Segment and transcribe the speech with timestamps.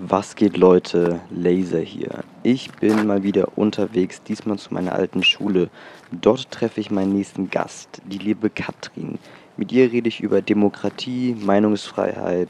[0.00, 2.24] Was geht Leute, Laser hier.
[2.42, 5.70] Ich bin mal wieder unterwegs, diesmal zu meiner alten Schule.
[6.10, 9.20] Dort treffe ich meinen nächsten Gast, die liebe Katrin.
[9.56, 12.48] Mit ihr rede ich über Demokratie, Meinungsfreiheit,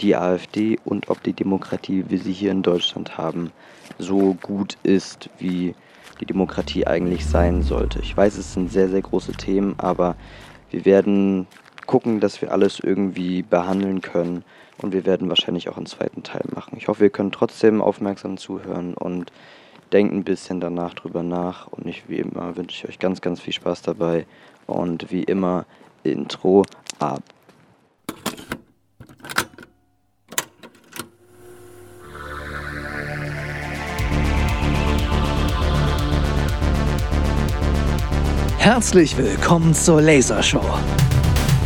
[0.00, 3.52] die AfD und ob die Demokratie, wie sie hier in Deutschland haben,
[4.00, 5.76] so gut ist, wie
[6.20, 8.00] die Demokratie eigentlich sein sollte.
[8.00, 10.16] Ich weiß, es sind sehr, sehr große Themen, aber
[10.72, 11.46] wir werden
[11.86, 14.44] gucken, dass wir alles irgendwie behandeln können
[14.82, 16.76] und wir werden wahrscheinlich auch einen zweiten Teil machen.
[16.76, 19.30] Ich hoffe, ihr könnt trotzdem aufmerksam zuhören und
[19.92, 23.40] denkt ein bisschen danach drüber nach und ich wie immer wünsche ich euch ganz, ganz
[23.40, 24.26] viel Spaß dabei
[24.66, 25.66] und wie immer
[26.02, 26.64] Intro
[26.98, 27.22] ab.
[38.58, 40.62] Herzlich willkommen zur Lasershow.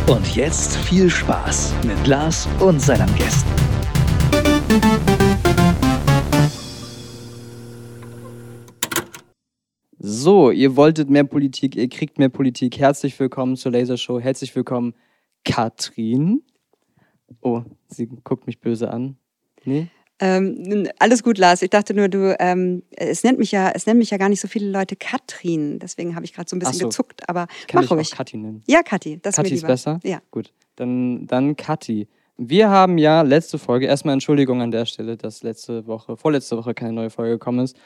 [0.06, 3.50] Und jetzt viel Spaß mit Lars und seinen Gästen.
[9.98, 12.78] So, ihr wolltet mehr Politik, ihr kriegt mehr Politik.
[12.78, 14.20] Herzlich willkommen zur Lasershow.
[14.20, 14.92] Herzlich willkommen,
[15.42, 16.42] Katrin.
[17.40, 19.16] Oh, sie guckt mich böse an.
[19.64, 19.88] Nee?
[20.24, 21.60] Ähm, alles gut, Lars.
[21.60, 24.40] Ich dachte nur, du, ähm, es nennt mich ja, es nennen mich ja gar nicht
[24.40, 25.78] so viele Leute Katrin.
[25.78, 26.86] Deswegen habe ich gerade so ein bisschen so.
[26.86, 27.28] gezuckt.
[27.28, 28.12] Aber Kann mach ich ruhig.
[28.12, 28.62] auch Kathi nennen.
[28.66, 29.72] Ja, Kathi, das Kathi ist ist mir lieber.
[29.74, 30.00] besser?
[30.02, 30.22] Ja.
[30.30, 32.08] Gut, dann, dann Kathi.
[32.38, 36.72] Wir haben ja letzte Folge, erstmal Entschuldigung an der Stelle, dass letzte Woche, vorletzte Woche
[36.72, 37.76] keine neue Folge gekommen ist.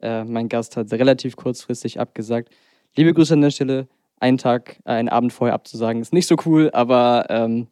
[0.00, 2.50] Äh, mein Gast hat relativ kurzfristig abgesagt.
[2.94, 3.88] Liebe Grüße an der Stelle.
[4.18, 7.66] Einen Tag, äh, einen Abend vorher abzusagen, ist nicht so cool, aber ähm,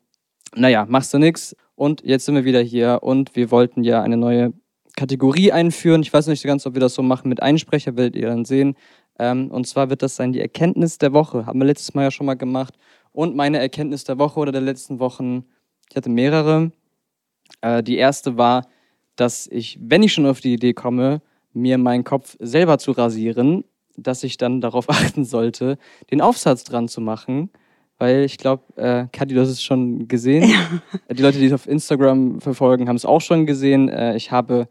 [0.55, 1.55] naja, machst du nix.
[1.77, 4.53] Und jetzt sind wir wieder hier und wir wollten ja eine neue
[4.97, 6.03] Kategorie einführen.
[6.03, 8.45] Ich weiß nicht so ganz, ob wir das so machen mit Einsprecher, werdet ihr dann
[8.45, 8.77] sehen.
[9.19, 11.47] Ähm, und zwar wird das sein die Erkenntnis der Woche.
[11.47, 12.75] Haben wir letztes Mal ja schon mal gemacht.
[13.13, 15.45] Und meine Erkenntnis der Woche oder der letzten Wochen,
[15.91, 16.73] ich hatte mehrere.
[17.61, 18.67] Äh, die erste war,
[19.17, 21.23] dass ich, wenn ich schon auf die Idee komme,
[21.53, 23.65] mir meinen Kopf selber zu rasieren,
[23.97, 25.79] dass ich dann darauf achten sollte,
[26.11, 27.51] den Aufsatz dran zu machen.
[27.99, 30.53] Weil ich glaube, äh, Kathi, du hast es schon gesehen.
[31.11, 33.89] Die Leute, die es auf Instagram verfolgen, haben es auch schon gesehen.
[33.89, 34.69] Äh, ich habe,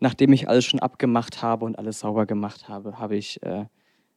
[0.00, 3.66] nachdem ich alles schon abgemacht habe und alles sauber gemacht habe, habe ich äh,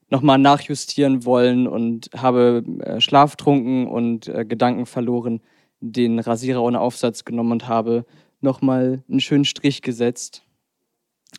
[0.10, 5.42] nochmal nachjustieren wollen und habe äh, schlaftrunken und äh, Gedanken verloren,
[5.82, 8.06] den Rasierer ohne Aufsatz genommen und habe
[8.42, 10.44] nochmal einen schönen Strich gesetzt.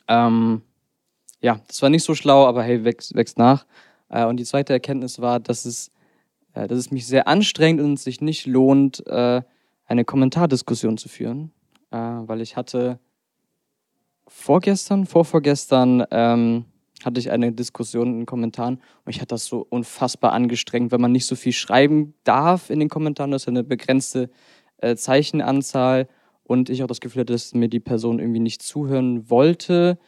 [0.09, 0.63] Ähm,
[1.41, 3.67] ja, das war nicht so schlau, aber hey, wächst, wächst nach.
[4.09, 5.91] Äh, und die zweite Erkenntnis war, dass es,
[6.55, 9.43] äh, dass es mich sehr anstrengt und sich nicht lohnt, äh,
[9.87, 11.53] eine Kommentardiskussion zu führen,
[11.91, 13.01] äh, weil ich hatte
[14.29, 16.65] vorgestern, vorvorgestern, ähm,
[17.05, 21.01] hatte ich eine Diskussion in den Kommentaren und ich hatte das so unfassbar angestrengt, wenn
[21.01, 24.31] man nicht so viel schreiben darf in den Kommentaren, das ist eine begrenzte
[24.79, 26.09] äh, Zeichenanzahl
[26.45, 29.99] und ich auch das Gefühl hatte, dass mir die Person irgendwie nicht zuhören wollte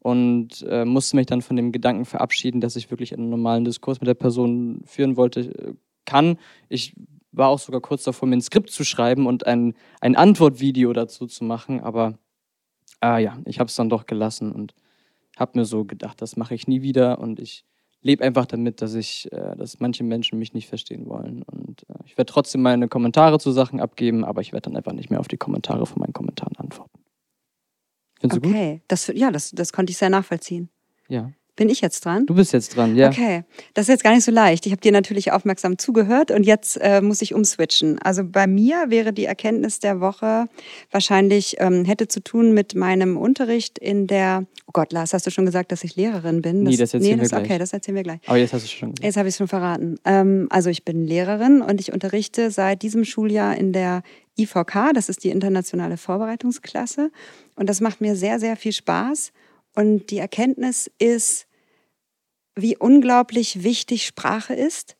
[0.00, 4.00] und äh, musste mich dann von dem Gedanken verabschieden, dass ich wirklich einen normalen Diskurs
[4.00, 5.74] mit der Person führen wollte, äh,
[6.08, 6.38] kann.
[6.68, 6.96] Ich
[7.32, 11.26] war auch sogar kurz davor, mir ein Skript zu schreiben und ein, ein Antwortvideo dazu
[11.26, 12.18] zu machen, aber
[13.02, 14.74] äh, ja, ich habe es dann doch gelassen und
[15.36, 17.64] habe mir so gedacht, das mache ich nie wieder und ich
[18.00, 21.94] lebe einfach damit, dass ich, äh, dass manche Menschen mich nicht verstehen wollen und äh,
[22.06, 25.20] ich werde trotzdem meine Kommentare zu Sachen abgeben, aber ich werde dann einfach nicht mehr
[25.20, 26.98] auf die Kommentare von meinen Kommentaren antworten.
[28.20, 28.56] Findest du gut?
[28.56, 30.70] Okay, das, ja, das, das konnte ich sehr nachvollziehen.
[31.08, 31.30] Ja.
[31.58, 32.24] Bin ich jetzt dran?
[32.24, 33.08] Du bist jetzt dran, ja.
[33.08, 33.42] Okay,
[33.74, 34.64] das ist jetzt gar nicht so leicht.
[34.64, 37.98] Ich habe dir natürlich aufmerksam zugehört und jetzt äh, muss ich umswitchen.
[37.98, 40.46] Also bei mir wäre die Erkenntnis der Woche
[40.92, 45.32] wahrscheinlich, ähm, hätte zu tun mit meinem Unterricht in der, oh Gott, Lars, hast du
[45.32, 46.62] schon gesagt, dass ich Lehrerin bin?
[46.62, 47.44] Nee, das erzählen wir das, gleich.
[47.44, 48.20] Okay, das erzählen wir gleich.
[48.26, 49.04] Aber jetzt hast du es schon gesagt.
[49.04, 49.96] Jetzt habe ich es schon verraten.
[50.04, 54.04] Ähm, also ich bin Lehrerin und ich unterrichte seit diesem Schuljahr in der
[54.38, 57.10] IVK, das ist die internationale Vorbereitungsklasse.
[57.56, 59.32] Und das macht mir sehr, sehr viel Spaß.
[59.74, 61.47] Und die Erkenntnis ist,
[62.60, 64.96] wie unglaublich wichtig Sprache ist,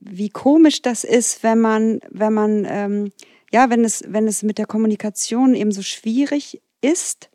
[0.00, 3.12] wie komisch das ist, wenn man, wenn man, ähm,
[3.52, 7.30] ja, wenn es, wenn es mit der Kommunikation eben so schwierig ist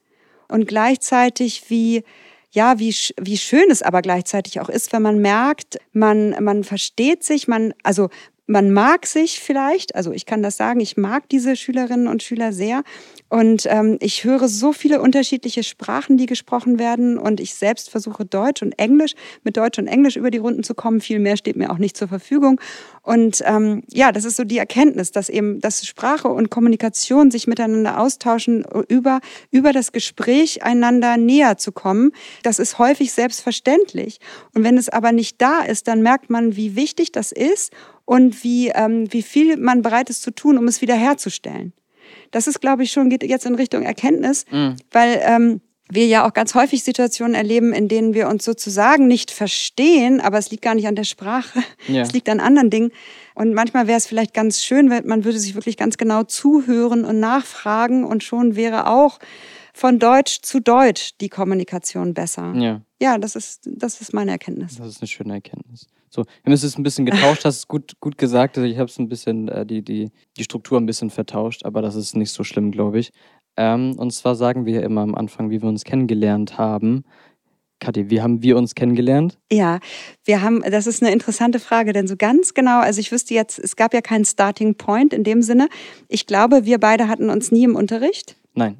[0.49, 2.03] und gleichzeitig wie,
[2.52, 7.23] ja, wie, wie schön es aber gleichzeitig auch ist, wenn man merkt, man, man versteht
[7.23, 8.09] sich, man, also
[8.47, 12.53] man mag sich vielleicht, also ich kann das sagen, ich mag diese Schülerinnen und Schüler
[12.53, 12.84] sehr
[13.29, 18.23] und ähm, ich höre so viele unterschiedliche Sprachen, die gesprochen werden und ich selbst versuche
[18.23, 19.13] Deutsch und Englisch,
[19.43, 21.01] mit Deutsch und Englisch über die Runden zu kommen.
[21.01, 22.61] Viel mehr steht mir auch nicht zur Verfügung.
[23.01, 27.47] Und ähm, ja, das ist so die Erkenntnis, dass eben, dass Sprache und Kommunikation sich
[27.47, 32.11] miteinander austauschen, über, über das Gespräch einander näher zu kommen.
[32.43, 34.19] Das ist häufig selbstverständlich.
[34.53, 37.73] Und wenn es aber nicht da ist, dann merkt man, wie wichtig das ist
[38.05, 41.73] und wie, ähm, wie viel man bereit ist zu tun, um es wiederherzustellen.
[42.31, 44.75] Das ist, glaube ich, schon, geht jetzt in Richtung Erkenntnis, Mhm.
[44.91, 49.29] weil ähm, wir ja auch ganz häufig Situationen erleben, in denen wir uns sozusagen nicht
[49.29, 52.01] verstehen, aber es liegt gar nicht an der Sprache, Ja.
[52.01, 52.91] es liegt an anderen Dingen.
[53.35, 57.05] Und manchmal wäre es vielleicht ganz schön, wenn man würde sich wirklich ganz genau zuhören
[57.05, 59.19] und nachfragen und schon wäre auch
[59.73, 62.53] von Deutsch zu Deutsch die Kommunikation besser.
[62.55, 62.81] Ja.
[63.01, 64.78] Ja, das ist, das ist meine Erkenntnis.
[64.78, 65.85] Das ist eine schöne Erkenntnis.
[66.16, 68.58] So, wir haben es ein bisschen getauscht, hast es gut, gut gesagt.
[68.58, 71.82] Also ich habe es ein bisschen, äh, die, die, die Struktur ein bisschen vertauscht, aber
[71.82, 73.12] das ist nicht so schlimm, glaube ich.
[73.58, 77.03] Ähm, und zwar sagen wir ja immer am Anfang, wie wir uns kennengelernt haben.
[77.79, 79.38] Kathi, wie haben wir uns kennengelernt?
[79.52, 79.79] Ja,
[80.23, 83.59] wir haben, das ist eine interessante Frage, denn so ganz genau, also ich wüsste jetzt,
[83.59, 85.67] es gab ja keinen Starting Point in dem Sinne.
[86.08, 88.38] Ich glaube, wir beide hatten uns nie im Unterricht.
[88.53, 88.78] Nein,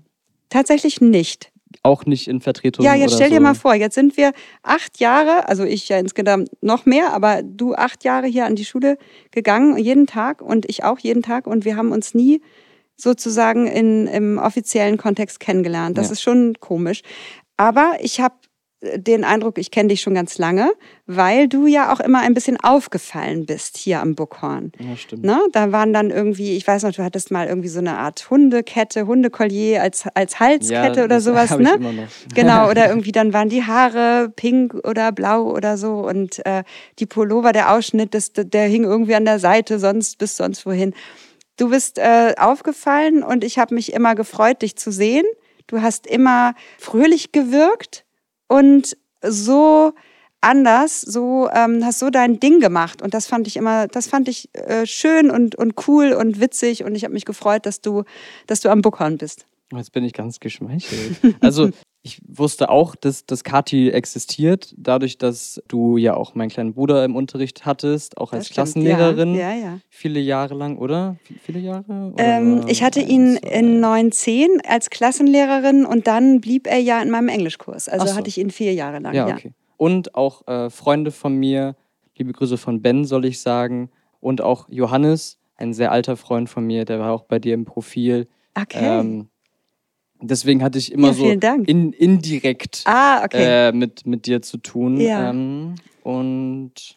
[0.50, 1.52] Tatsächlich nicht.
[1.86, 2.84] Auch nicht in Vertretung.
[2.84, 3.42] Ja, jetzt stell dir so.
[3.42, 4.32] mal vor, jetzt sind wir
[4.64, 8.66] acht Jahre, also ich ja insgesamt noch mehr, aber du acht Jahre hier an die
[8.66, 8.98] Schule
[9.32, 12.42] gegangen, jeden Tag und ich auch jeden Tag und wir haben uns nie
[12.98, 15.98] sozusagen in, im offiziellen Kontext kennengelernt.
[15.98, 16.14] Das Ja.
[16.14, 17.02] ist schon komisch.
[17.58, 18.36] Aber ich habe
[18.96, 20.72] den Eindruck, ich kenne dich schon ganz lange,
[21.08, 24.72] weil du ja auch immer ein bisschen aufgefallen bist hier am Buckhorn.
[24.80, 25.24] Ja, stimmt.
[25.24, 25.40] Ne?
[25.52, 29.08] Da waren dann irgendwie, ich weiß noch, du hattest mal irgendwie so eine Art Hundekette,
[29.08, 32.08] Hundekollier als, als Halskette oder das sowas, ne?
[32.34, 36.64] Genau, oder irgendwie dann waren die Haare pink oder blau oder so und äh,
[37.00, 40.94] die Pullover, der Ausschnitt, das, der hing irgendwie an der Seite, sonst bis sonst wohin.
[41.58, 45.26] Du bist äh, aufgefallen und ich habe mich immer gefreut, dich zu sehen.
[45.68, 48.05] Du hast immer fröhlich gewirkt
[48.48, 49.94] und so
[50.42, 54.28] anders, so ähm, hast so dein Ding gemacht und das fand ich immer, das fand
[54.28, 58.04] ich äh, schön und, und cool und witzig und ich habe mich gefreut, dass du,
[58.46, 59.46] dass du am Buckhorn bist.
[59.74, 61.18] Jetzt bin ich ganz geschmeichelt.
[61.42, 61.72] Also,
[62.06, 67.04] ich wusste auch, dass, dass Kati existiert, dadurch, dass du ja auch meinen kleinen Bruder
[67.04, 69.34] im Unterricht hattest, auch als Das stimmt, Klassenlehrerin.
[69.34, 69.56] Ja, ja.
[69.56, 69.80] ja.
[69.90, 71.16] Viele Jahre lang, oder?
[71.42, 72.12] Viele Jahre?
[72.14, 73.50] Oder Ähm, ich hatte eins, ihn zwei?
[73.50, 77.90] in 910 als Klassenlehrerin und dann blieb er ja in meinem Englischkurs.
[77.90, 78.16] Also so.
[78.16, 79.16] hatte ich ihn vier Jahre lang.
[79.16, 79.54] Ja, Ja, okay.
[79.76, 81.76] Und auch äh, Freunde von mir,
[82.16, 83.90] liebe Grüße von Ben, soll ich sagen.
[84.20, 87.66] Und auch Johannes, ein sehr alter Freund von mir, der war auch bei dir im
[87.66, 88.28] Profil.
[88.54, 89.00] Okay.
[89.00, 89.28] Ähm,
[90.22, 93.70] deswegen hatte ich immer Ja, so in, indirekt ah, okay.
[93.70, 95.00] äh, mit, mit dir zu tun.
[95.00, 95.30] Ja.
[95.30, 96.96] Ähm, und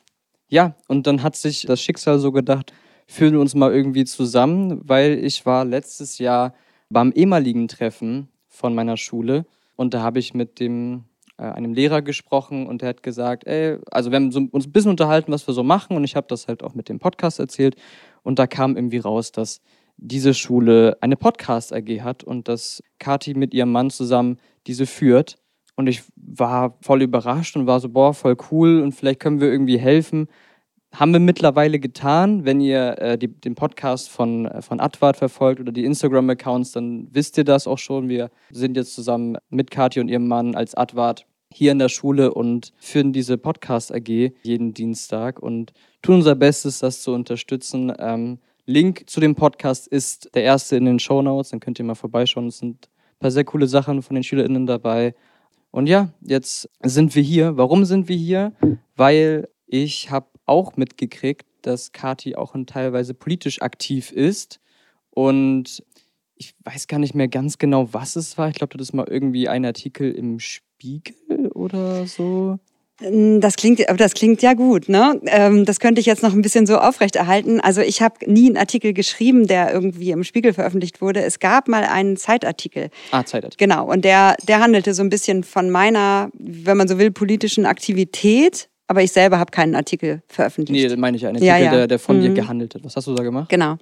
[0.48, 2.72] ja, und dann hat sich das Schicksal so gedacht,
[3.06, 6.54] führen wir uns mal irgendwie zusammen, weil ich war letztes Jahr
[6.90, 11.04] beim ehemaligen Treffen von meiner Schule und da habe ich mit dem
[11.38, 14.72] äh, einem Lehrer gesprochen und der hat gesagt, ey, also wir haben so, uns ein
[14.72, 17.38] bisschen unterhalten, was wir so machen und ich habe das halt auch mit dem Podcast
[17.38, 17.76] erzählt
[18.22, 19.60] und da kam irgendwie raus, dass
[19.98, 25.36] diese Schule eine Podcast AG hat und dass Kati mit ihrem Mann zusammen diese führt
[25.78, 29.48] und ich war voll überrascht und war so, boah, voll cool und vielleicht können wir
[29.48, 30.26] irgendwie helfen.
[30.92, 32.44] Haben wir mittlerweile getan.
[32.44, 37.06] Wenn ihr äh, die, den Podcast von, äh, von Advart verfolgt oder die Instagram-Accounts, dann
[37.12, 38.08] wisst ihr das auch schon.
[38.08, 42.34] Wir sind jetzt zusammen mit Kathi und ihrem Mann als Advart hier in der Schule
[42.34, 45.72] und führen diese Podcast AG jeden Dienstag und
[46.02, 47.92] tun unser Bestes, das zu unterstützen.
[47.98, 51.48] Ähm, Link zu dem Podcast ist der erste in den Show Notes.
[51.50, 52.48] Dann könnt ihr mal vorbeischauen.
[52.48, 55.14] Es sind ein paar sehr coole Sachen von den SchülerInnen dabei.
[55.70, 57.56] Und ja, jetzt sind wir hier.
[57.56, 58.52] Warum sind wir hier?
[58.94, 64.60] Weil ich habe auch mitgekriegt, dass Kati auch teilweise politisch aktiv ist.
[65.12, 65.82] Und
[66.34, 68.50] ich weiß gar nicht mehr ganz genau, was es war.
[68.50, 72.58] Ich glaube, das ist mal irgendwie ein Artikel im Spiegel oder so.
[73.00, 75.20] Mm, Das klingt, aber das klingt ja gut, ne?
[75.26, 77.60] Ähm, Das könnte ich jetzt noch ein bisschen so aufrechterhalten.
[77.60, 81.22] Also ich habe nie einen Artikel geschrieben, der irgendwie im Spiegel veröffentlicht wurde.
[81.22, 82.90] Es gab mal einen Zeitartikel.
[83.12, 83.66] Ah, Zeitartikel.
[83.68, 87.66] Genau, und der, der handelte so ein bisschen von meiner, wenn man so will, politischen
[87.66, 88.68] Aktivität.
[88.90, 90.88] Aber ich selber habe keinen Artikel veröffentlicht.
[90.90, 91.78] Nee, meine ich einen Ja, Artikel, ja.
[91.80, 92.34] Der, der von dir Mhm.
[92.34, 92.82] gehandelt hat.
[92.84, 93.50] Was hast du da gemacht?
[93.50, 93.76] Genau.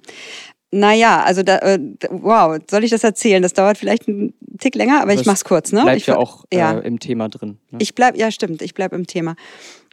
[0.71, 3.41] Naja, also da, äh, wow, soll ich das erzählen?
[3.41, 5.83] Das dauert vielleicht einen Tick länger, aber ich Das mach's kurz, ne?
[5.83, 6.77] Bleibt ich, ja auch äh, ja.
[6.79, 7.57] im Thema drin.
[7.71, 7.79] Ne?
[7.81, 9.35] Ich bleib, ja stimmt, ich bleib im Thema.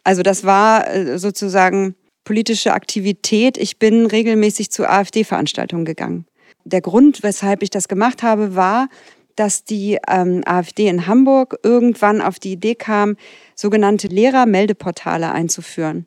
[0.02, 3.56] Also das war äh, sozusagen politische Aktivität.
[3.56, 6.26] Ich bin regelmäßig zu AfD-Veranstaltungen gegangen.
[6.64, 8.88] Der Grund, weshalb ich das gemacht habe, war,
[9.36, 13.16] dass die ähm, AfD in Hamburg irgendwann auf die Idee kam,
[13.54, 16.06] sogenannte Lehrermeldeportale einzuführen.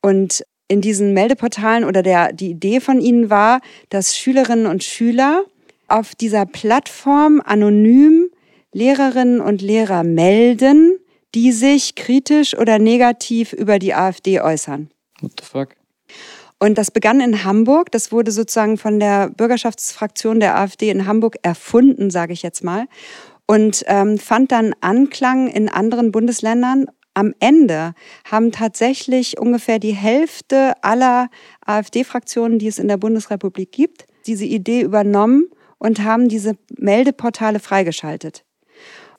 [0.00, 5.42] Und in diesen Meldeportalen oder der, die Idee von ihnen war, dass Schülerinnen und Schüler
[5.88, 8.30] auf dieser Plattform anonym
[8.72, 10.96] Lehrerinnen und Lehrer melden,
[11.34, 14.90] die sich kritisch oder negativ über die AfD äußern.
[15.20, 15.68] What the fuck?
[16.60, 17.90] Und das begann in Hamburg.
[17.90, 22.86] Das wurde sozusagen von der Bürgerschaftsfraktion der AfD in Hamburg erfunden, sage ich jetzt mal.
[23.46, 26.86] Und ähm, fand dann Anklang in anderen Bundesländern.
[27.14, 31.28] Am Ende haben tatsächlich ungefähr die Hälfte aller
[31.64, 35.48] AfD-Fraktionen, die es in der Bundesrepublik gibt, diese Idee übernommen
[35.78, 38.44] und haben diese Meldeportale freigeschaltet.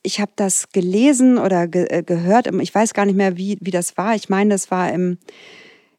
[0.04, 3.72] Ich habe das gelesen oder ge äh, gehört, ich weiß gar nicht mehr, wie, wie
[3.72, 4.16] das war.
[4.16, 5.18] Ich meine, das war im,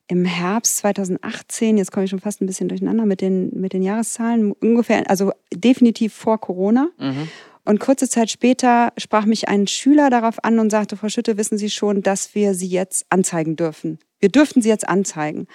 [0.09, 3.83] im Herbst 2018, jetzt komme ich schon fast ein bisschen durcheinander mit den, mit den
[3.83, 6.89] Jahreszahlen, ungefähr, also definitiv vor Corona.
[6.99, 7.29] Mhm.
[7.65, 11.59] Und kurze Zeit später sprach mich ein Schüler darauf an und sagte, Frau Schütte, wissen
[11.59, 13.99] Sie schon, dass wir Sie jetzt anzeigen dürfen?
[14.19, 15.47] Wir dürften Sie jetzt anzeigen.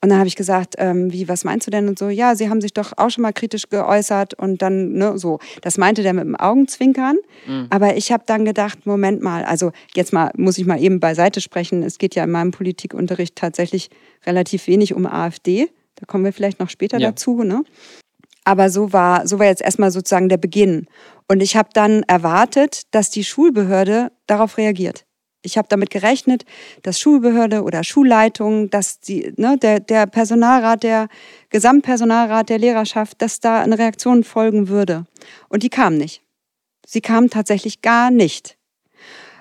[0.00, 1.88] Und dann habe ich gesagt, ähm, wie, was meinst du denn?
[1.88, 5.18] Und so, ja, Sie haben sich doch auch schon mal kritisch geäußert und dann, ne,
[5.18, 5.40] so.
[5.60, 7.16] Das meinte der mit dem Augenzwinkern.
[7.46, 7.66] Mhm.
[7.70, 11.40] Aber ich habe dann gedacht, Moment mal, also jetzt mal, muss ich mal eben beiseite
[11.40, 11.82] sprechen.
[11.82, 13.90] Es geht ja in meinem Politikunterricht tatsächlich
[14.24, 15.68] relativ wenig um AfD.
[15.96, 17.10] Da kommen wir vielleicht noch später ja.
[17.10, 17.64] dazu, ne?
[18.48, 20.86] Aber so war, so war jetzt erstmal sozusagen der Beginn.
[21.28, 25.04] Und ich habe dann erwartet, dass die Schulbehörde darauf reagiert.
[25.42, 26.46] Ich habe damit gerechnet,
[26.82, 31.08] dass Schulbehörde oder Schulleitung, dass die, ne, der, der Personalrat, der
[31.50, 35.04] Gesamtpersonalrat der Lehrerschaft, dass da eine Reaktion folgen würde.
[35.50, 36.22] Und die kam nicht.
[36.86, 38.57] Sie kam tatsächlich gar nicht.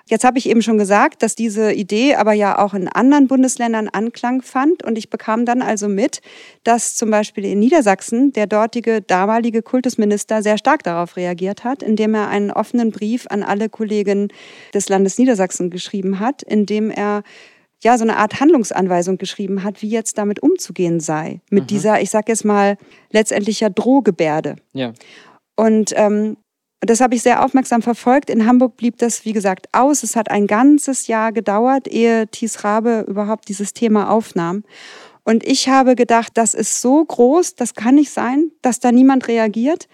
[0.09, 3.89] Jetzt habe ich eben schon gesagt, dass diese Idee aber ja auch in anderen Bundesländern
[3.89, 4.83] Anklang fand.
[4.83, 6.21] Und ich bekam dann also mit,
[6.63, 12.13] dass zum Beispiel in Niedersachsen der dortige damalige Kultusminister sehr stark darauf reagiert hat, indem
[12.15, 14.29] er einen offenen Brief an alle Kollegen
[14.73, 17.23] des Landes Niedersachsen geschrieben hat, in dem er
[17.83, 21.41] ja so eine Art Handlungsanweisung geschrieben hat, wie jetzt damit umzugehen sei.
[21.49, 21.67] Mit mhm.
[21.67, 22.77] dieser, ich sag jetzt mal,
[23.11, 24.55] letztendlich ja Drohgebärde.
[24.73, 24.93] Ja.
[25.55, 26.37] Und ähm,
[26.81, 28.29] das habe ich sehr aufmerksam verfolgt.
[28.29, 30.03] In Hamburg blieb das, wie gesagt, aus.
[30.03, 34.63] Es hat ein ganzes Jahr gedauert, ehe Thies Rabe überhaupt dieses Thema aufnahm.
[35.23, 39.27] Und ich habe gedacht, das ist so groß, das kann nicht sein, dass da niemand
[39.27, 39.87] reagiert.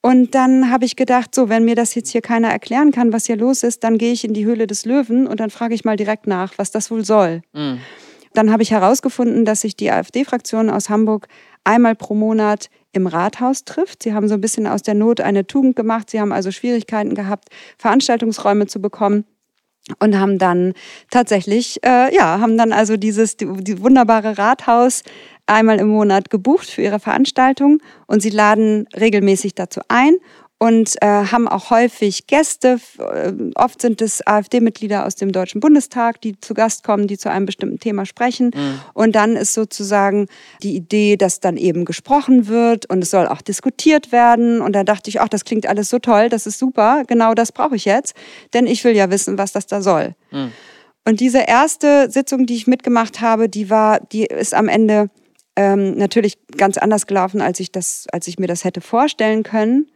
[0.00, 3.26] Und dann habe ich gedacht, so, wenn mir das jetzt hier keiner erklären kann, was
[3.26, 5.84] hier los ist, dann gehe ich in die Höhle des Löwen und dann frage ich
[5.84, 7.42] mal direkt nach, was das wohl soll.
[7.52, 7.80] Mhm.
[8.32, 11.28] Dann habe ich herausgefunden, dass sich die AfD-Fraktion aus Hamburg
[11.64, 14.02] einmal pro Monat im Rathaus trifft.
[14.02, 16.10] Sie haben so ein bisschen aus der Not eine Tugend gemacht.
[16.10, 19.24] Sie haben also Schwierigkeiten gehabt, Veranstaltungsräume zu bekommen
[19.98, 20.74] und haben dann
[21.10, 25.02] tatsächlich, äh, ja, haben dann also dieses die, die wunderbare Rathaus
[25.46, 30.16] einmal im Monat gebucht für ihre Veranstaltung und sie laden regelmäßig dazu ein
[30.62, 32.78] und äh, haben auch häufig Gäste.
[32.96, 37.28] Äh, oft sind es AfD-Mitglieder aus dem Deutschen Bundestag, die zu Gast kommen, die zu
[37.28, 38.52] einem bestimmten Thema sprechen.
[38.54, 38.80] Mhm.
[38.94, 40.28] Und dann ist sozusagen
[40.62, 44.60] die Idee, dass dann eben gesprochen wird und es soll auch diskutiert werden.
[44.60, 47.50] Und da dachte ich, ach, das klingt alles so toll, das ist super, genau das
[47.50, 48.14] brauche ich jetzt,
[48.54, 50.14] denn ich will ja wissen, was das da soll.
[50.30, 50.52] Mhm.
[51.04, 55.10] Und diese erste Sitzung, die ich mitgemacht habe, die war, die ist am Ende
[55.56, 59.88] ähm, natürlich ganz anders gelaufen, als ich das, als ich mir das hätte vorstellen können.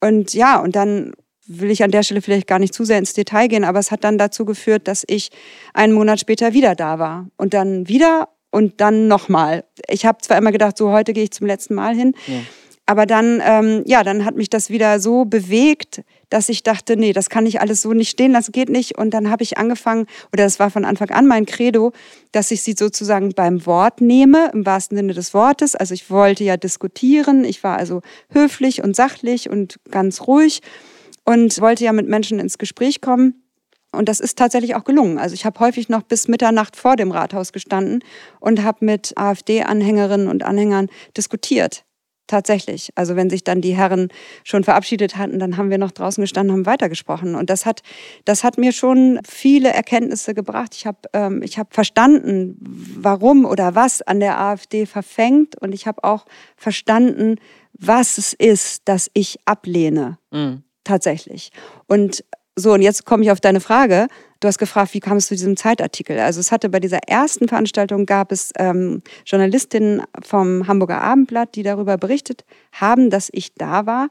[0.00, 1.12] Und ja, und dann
[1.46, 3.90] will ich an der Stelle vielleicht gar nicht zu sehr ins Detail gehen, aber es
[3.90, 5.30] hat dann dazu geführt, dass ich
[5.74, 9.64] einen Monat später wieder da war und dann wieder und dann nochmal.
[9.88, 12.40] Ich habe zwar immer gedacht, so heute gehe ich zum letzten Mal hin, ja.
[12.86, 17.12] aber dann, ähm, ja, dann hat mich das wieder so bewegt, dass ich dachte, nee,
[17.12, 18.96] das kann ich alles so nicht stehen lassen, geht nicht.
[18.96, 21.92] Und dann habe ich angefangen, oder das war von Anfang an mein Credo,
[22.32, 25.74] dass ich sie sozusagen beim Wort nehme, im wahrsten Sinne des Wortes.
[25.74, 30.62] Also ich wollte ja diskutieren, ich war also höflich und sachlich und ganz ruhig
[31.24, 33.42] und wollte ja mit Menschen ins Gespräch kommen.
[33.92, 35.18] Und das ist tatsächlich auch gelungen.
[35.18, 38.04] Also ich habe häufig noch bis Mitternacht vor dem Rathaus gestanden
[38.38, 41.84] und habe mit AfD-Anhängerinnen und Anhängern diskutiert.
[42.30, 42.90] Tatsächlich.
[42.94, 44.06] Also wenn sich dann die Herren
[44.44, 47.34] schon verabschiedet hatten, dann haben wir noch draußen gestanden, haben weitergesprochen.
[47.34, 47.82] Und das hat,
[48.24, 50.76] das hat mir schon viele Erkenntnisse gebracht.
[50.76, 55.60] Ich habe ähm, hab verstanden, warum oder was an der AfD verfängt.
[55.60, 56.24] Und ich habe auch
[56.56, 57.34] verstanden,
[57.72, 60.18] was es ist, das ich ablehne.
[60.30, 60.62] Mhm.
[60.84, 61.50] Tatsächlich.
[61.88, 64.06] Und so, und jetzt komme ich auf deine Frage.
[64.40, 66.18] Du hast gefragt, wie kam es zu diesem Zeitartikel?
[66.18, 71.62] Also es hatte bei dieser ersten Veranstaltung gab es ähm, Journalistinnen vom Hamburger Abendblatt, die
[71.62, 74.08] darüber berichtet haben, dass ich da war.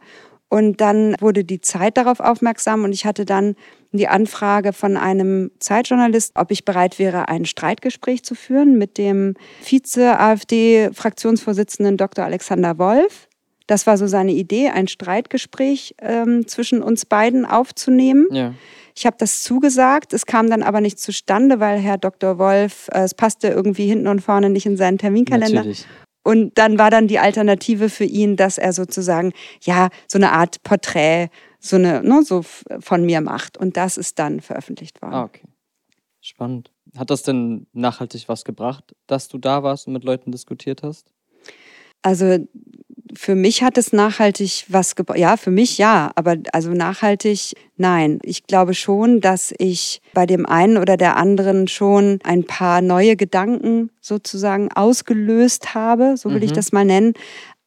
[0.48, 3.56] Und dann wurde die Zeit darauf aufmerksam und ich hatte dann
[3.92, 9.34] die Anfrage von einem Zeitjournalist, ob ich bereit wäre, ein Streitgespräch zu führen mit dem
[9.62, 12.26] Vize-AfD-Fraktionsvorsitzenden Dr.
[12.26, 13.28] Alexander Wolf.
[13.66, 18.26] Das war so seine Idee, ein Streitgespräch ähm, zwischen uns beiden aufzunehmen.
[18.32, 18.54] Ja.
[19.00, 22.38] Ich habe das zugesagt, es kam dann aber nicht zustande, weil Herr Dr.
[22.38, 25.56] Wolf, äh, es passte irgendwie hinten und vorne nicht in seinen Terminkalender.
[25.56, 25.88] Natürlich.
[26.26, 30.62] Und dann war dann die Alternative für ihn, dass er sozusagen, ja, so eine Art
[30.64, 31.30] Porträt,
[31.62, 33.58] so eine, ne, so von mir macht.
[33.58, 35.14] Und das ist dann veröffentlicht worden.
[35.14, 35.48] Ah, okay.
[36.20, 36.70] Spannend.
[36.98, 41.14] Hat das denn nachhaltig was gebracht, dass du da warst und mit Leuten diskutiert hast?
[42.02, 42.46] Also
[43.16, 45.18] für mich hat es nachhaltig was gebracht.
[45.20, 48.20] Ja, für mich ja, aber also nachhaltig nein.
[48.24, 53.16] Ich glaube schon, dass ich bei dem einen oder der anderen schon ein paar neue
[53.16, 56.44] Gedanken sozusagen ausgelöst habe, so will mhm.
[56.44, 57.14] ich das mal nennen.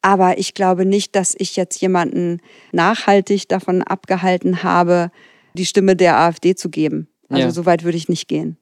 [0.01, 2.39] Aber ich glaube nicht, dass ich jetzt jemanden
[2.73, 5.11] nachhaltig davon abgehalten habe,
[5.53, 7.07] die Stimme der AfD zu geben.
[7.29, 7.51] Also Ja.
[7.51, 8.57] so weit würde ich nicht gehen.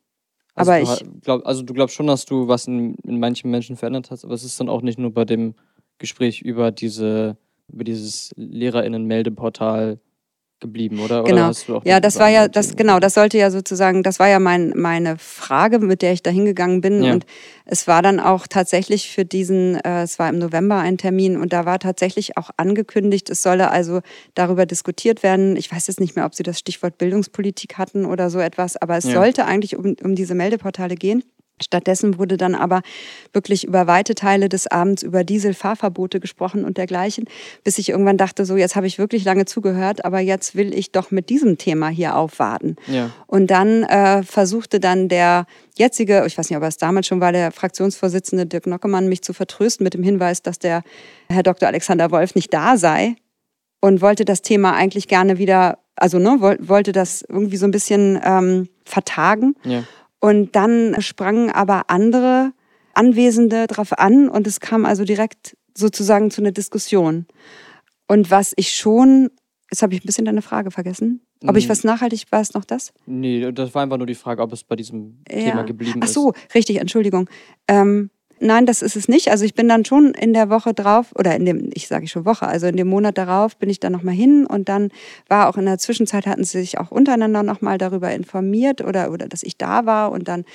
[0.53, 3.19] Also aber du, ich- ha- glaub, also du glaubst schon, dass du was in, in
[3.19, 5.55] manchen Menschen verändert hast, aber es ist dann auch nicht nur bei dem
[6.01, 7.38] Gespräch über diese,
[7.72, 10.00] über dieses LehrerInnen-Meldeportal
[10.62, 11.24] geblieben, oder?
[11.24, 11.34] Genau.
[11.38, 14.20] Oder hast du auch Ja, das war ja, das genau, das sollte ja sozusagen, das
[14.20, 17.03] war ja mein, meine Frage, mit der ich da hingegangen bin.
[17.03, 17.13] Ja.
[17.13, 17.25] Und
[17.65, 21.51] es war dann auch tatsächlich für diesen, äh, es war im November ein Termin und
[21.51, 24.01] da war tatsächlich auch angekündigt, es solle also
[24.36, 25.55] darüber diskutiert werden.
[25.55, 28.98] Ich weiß jetzt nicht mehr, ob Sie das Stichwort Bildungspolitik hatten oder so etwas, aber
[28.98, 29.13] es Ja.
[29.13, 31.24] sollte eigentlich um, um diese Meldeportale gehen.
[31.61, 32.81] Stattdessen wurde dann aber
[33.33, 37.25] wirklich über weite Teile des Abends über Dieselfahrverbote gesprochen und dergleichen,
[37.63, 40.91] bis ich irgendwann dachte, so jetzt habe ich wirklich lange zugehört, aber jetzt will ich
[40.91, 42.75] doch mit diesem Thema hier aufwarten.
[42.87, 43.11] Ja.
[43.27, 45.45] Und dann äh, versuchte dann der
[45.77, 49.21] jetzige, ich weiß nicht, ob er es damals schon war, der Fraktionsvorsitzende Dirk Nockemann, mich
[49.21, 50.83] zu vertrösten mit dem Hinweis, dass der
[51.29, 51.67] Herr Dr.
[51.67, 53.15] Alexander Wolf nicht da sei
[53.79, 57.71] und wollte das Thema eigentlich gerne wieder, also ne, woll- wollte das irgendwie so ein
[57.71, 59.55] bisschen ähm, vertagen.
[59.63, 59.83] Ja.
[60.21, 62.53] Und dann sprangen aber andere
[62.93, 67.25] Anwesende drauf an und es kam also direkt sozusagen zu einer Diskussion.
[68.07, 69.31] Und was ich schon,
[69.71, 71.21] jetzt habe ich ein bisschen deine Frage vergessen.
[71.47, 71.69] Ob ich Mhm.
[71.69, 72.93] was nachhaltig war, es noch das?
[73.07, 76.13] Nee, das war einfach nur die Frage, ob es bei diesem Thema geblieben Ach ist.
[76.13, 77.27] so, richtig, Entschuldigung.
[77.67, 78.11] Ähm,
[78.41, 79.29] nein, das ist es nicht.
[79.31, 82.25] Also ich bin dann schon in der Woche drauf, oder in dem, ich sage schon
[82.25, 84.89] Woche, also in dem Monat darauf bin ich dann nochmal hin und dann
[85.27, 89.27] war auch in der Zwischenzeit, hatten sie sich auch untereinander nochmal darüber informiert oder, oder
[89.27, 90.45] dass ich da war und dann,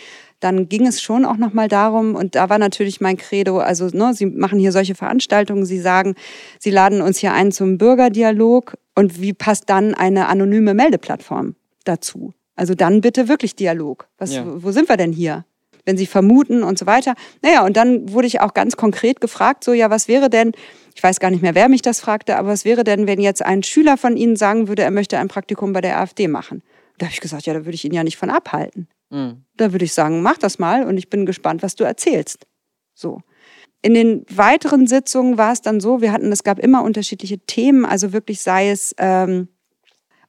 [0.40, 4.12] dann ging es schon auch nochmal darum und da war natürlich mein Credo, also ne,
[4.12, 6.14] sie machen hier solche Veranstaltungen, sie sagen,
[6.59, 12.35] sie laden uns hier ein zum Bürgerdialog und wie passt dann eine anonyme Meldeplattform dazu?
[12.57, 14.09] Also dann bitte wirklich Dialog.
[14.19, 14.45] Was, Ja.
[14.47, 15.45] Wo sind wir denn hier?
[15.87, 17.14] Wenn Sie vermuten und so weiter.
[17.40, 20.52] Naja, und dann wurde ich auch ganz konkret gefragt, so, ja, was wäre denn,
[20.95, 23.45] ich weiß gar nicht mehr, wer mich das fragte, aber was wäre denn, wenn jetzt
[23.45, 26.62] ein Schüler von Ihnen sagen würde, er möchte ein Praktikum bei der AfD machen?
[26.99, 28.88] Da habe ich gesagt, ja, da würde ich ihn ja nicht von abhalten.
[29.11, 29.45] Mhm.
[29.56, 32.47] Da würde ich sagen, mach das mal und ich bin gespannt, was du erzählst.
[32.95, 33.21] So.
[33.82, 37.84] In den weiteren Sitzungen war es dann so, wir hatten, es gab immer unterschiedliche Themen,
[37.84, 39.49] also wirklich sei es ähm,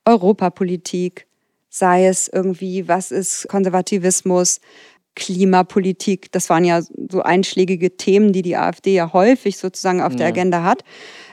[0.06, 1.28] Europapolitik,
[1.70, 4.60] sei es irgendwie, was ist Konservativismus,
[5.18, 10.28] Klimapolitik, das waren ja so einschlägige Themen, die die AfD ja häufig sozusagen auf der
[10.28, 10.32] Ja.
[10.32, 10.84] Agenda hat.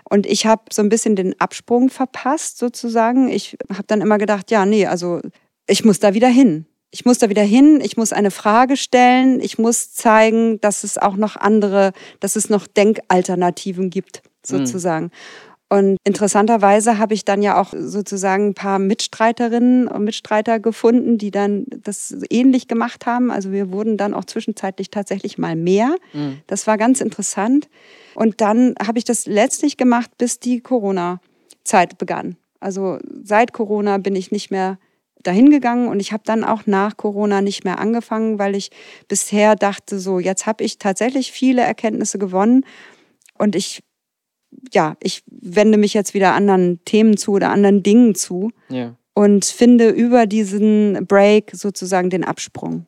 [0.09, 3.29] Und ich habe so ein bisschen den Absprung verpasst sozusagen.
[3.29, 5.21] Ich habe dann immer gedacht, ja, nee, also
[5.67, 6.67] ich muss da wieder hin.
[6.91, 10.97] Ich muss da wieder hin, ich muss eine Frage stellen, ich muss zeigen, dass es
[10.97, 15.11] auch noch andere, dass es noch Denkalternativen gibt, sozusagen.
[15.69, 21.31] Und interessanterweise habe ich dann ja auch sozusagen ein paar Mitstreiterinnen und Mitstreiter gefunden, die
[21.31, 23.31] dann das ähnlich gemacht haben.
[23.31, 25.97] Also wir wurden dann auch zwischenzeitlich tatsächlich mal mehr.
[26.13, 26.39] Mhm.
[26.47, 27.69] Das war ganz interessant.
[28.15, 32.37] Und dann habe ich das letztlich gemacht, bis die Corona-Zeit begann.
[32.61, 34.79] Also seit Corona bin ich nicht mehr
[35.23, 38.71] dahin gegangen und ich habe dann auch nach Corona nicht mehr angefangen, weil ich
[39.09, 42.65] bisher dachte, so jetzt habe ich tatsächlich viele Erkenntnisse gewonnen
[43.39, 43.83] und ich
[44.73, 49.45] ja, ich wende mich jetzt wieder anderen Themen zu oder anderen Dingen zu Ja, und
[49.45, 52.87] finde über diesen Break sozusagen den Absprung.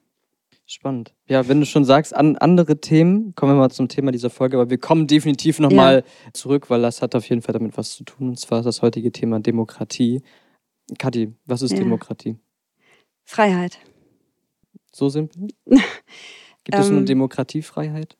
[0.69, 1.15] spannend.
[1.29, 4.57] Ja, wenn du schon sagst, an andere Themen, kommen wir mal zum Thema dieser Folge,
[4.59, 6.03] aber wir kommen definitiv nochmal
[6.33, 9.13] zurück, weil das hat auf jeden Fall damit was zu tun, und zwar das heutige
[9.13, 10.23] Thema Demokratie.
[10.99, 11.79] Kathi, was ist Ja.
[11.79, 12.37] Demokratie?
[13.25, 13.79] Freiheit.
[14.93, 15.49] So simpel?
[16.65, 18.17] Gibt es nur Ähm, Demokratiefreiheit?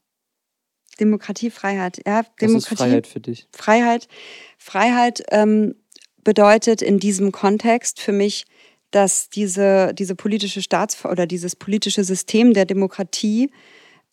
[1.01, 2.01] Demokratie, Freiheit.
[2.07, 2.77] Ja, Was ist Demokratie.
[2.77, 3.47] Freiheit für dich?
[3.53, 4.09] Freiheit,
[4.59, 5.75] Freiheit ähm,
[6.25, 8.47] bedeutet in diesem Kontext für mich,
[8.91, 13.51] dass diese, diese politische Staats- oder dieses politische System der Demokratie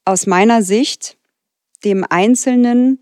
[0.05, 1.17] aus meiner Sicht
[1.83, 2.99] dem Einzelnen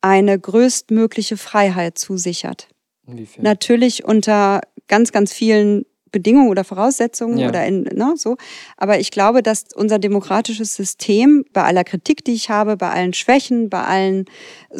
[0.00, 2.68] eine größtmögliche Freiheit zusichert.
[3.06, 3.42] Inwiefern?
[3.44, 7.48] Natürlich unter ganz, ganz vielen Bedingungen oder Voraussetzungen Ja.
[7.48, 8.36] oder in, ne, so.
[8.76, 13.12] Aber ich glaube, dass unser demokratisches System bei aller Kritik, die ich habe, bei allen
[13.12, 14.24] Schwächen, bei allen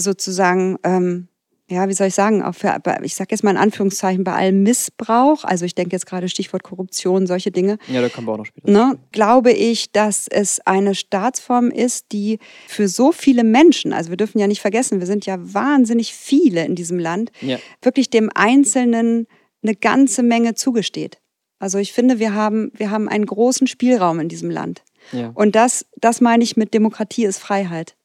[0.01, 1.29] sozusagen, ähm,
[1.69, 4.63] ja, wie soll ich sagen, auch für, ich sage jetzt mal in Anführungszeichen, bei allem
[4.63, 8.39] Missbrauch, also ich denke jetzt gerade Stichwort Korruption, solche Dinge, ja, da kommen wir auch
[8.39, 8.71] noch später.
[8.71, 14.17] ne, glaube ich, dass es eine Staatsform ist, die für so viele Menschen, also wir
[14.17, 17.59] dürfen ja nicht vergessen, wir sind ja wahnsinnig viele in diesem Land, Ja.
[17.83, 19.27] wirklich dem Einzelnen
[19.67, 21.19] eine ganze Menge zugesteht.
[21.59, 24.83] Also ich finde, wir haben, wir haben einen großen Spielraum in diesem Land.
[25.13, 25.31] Ja.
[25.35, 27.96] Und das, das meine ich mit Demokratie ist Freiheit.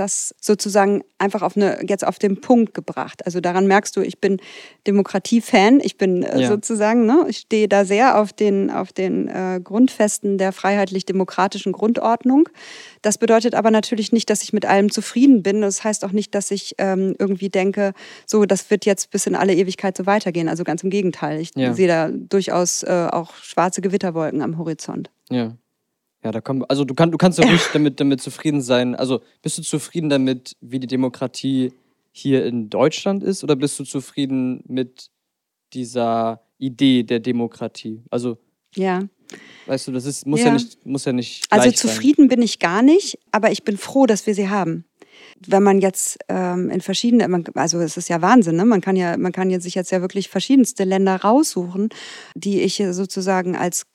[0.00, 3.24] Das sozusagen einfach auf eine, jetzt auf den Punkt gebracht.
[3.26, 4.40] Also daran merkst du, ich bin
[4.86, 5.80] Demokratie-Fan.
[5.80, 6.48] Ich bin äh, Ja.
[6.48, 12.48] sozusagen, ne, ich stehe da sehr auf den, auf den äh, Grundfesten der freiheitlich-demokratischen Grundordnung.
[13.02, 15.60] Das bedeutet aber natürlich nicht, dass ich mit allem zufrieden bin.
[15.60, 17.92] Das heißt auch nicht, dass ich ähm, irgendwie denke,
[18.26, 20.48] so, das wird jetzt bis in alle Ewigkeit so weitergehen.
[20.48, 21.40] Also ganz im Gegenteil.
[21.40, 21.72] Ich Ja.
[21.74, 25.10] sehe da durchaus äh, auch schwarze Gewitterwolken am Horizont.
[25.30, 25.54] Ja.
[26.22, 28.94] Ja, da kommt, also du, kann, du kannst ja ruhig damit, damit zufrieden sein.
[28.94, 31.72] Also bist du zufrieden damit, wie die Demokratie
[32.12, 35.10] hier in Deutschland ist, oder bist du zufrieden mit
[35.72, 38.02] dieser Idee der Demokratie?
[38.10, 38.38] Also,
[38.74, 39.00] Ja.
[39.66, 40.52] weißt du, das ist, muss ja, Ja.
[40.54, 41.46] nicht, muss ja nicht.
[41.50, 41.90] Also gleich sein.
[41.90, 44.84] zufrieden bin ich gar nicht, aber ich bin froh, dass wir sie haben.
[45.46, 48.64] Wenn man jetzt ähm, in verschiedene, man- also es ist ja Wahnsinn, ne?
[48.66, 51.88] man kann ja, man kann ja sich jetzt ja wirklich verschiedenste Länder raussuchen,
[52.34, 53.86] die ich sozusagen als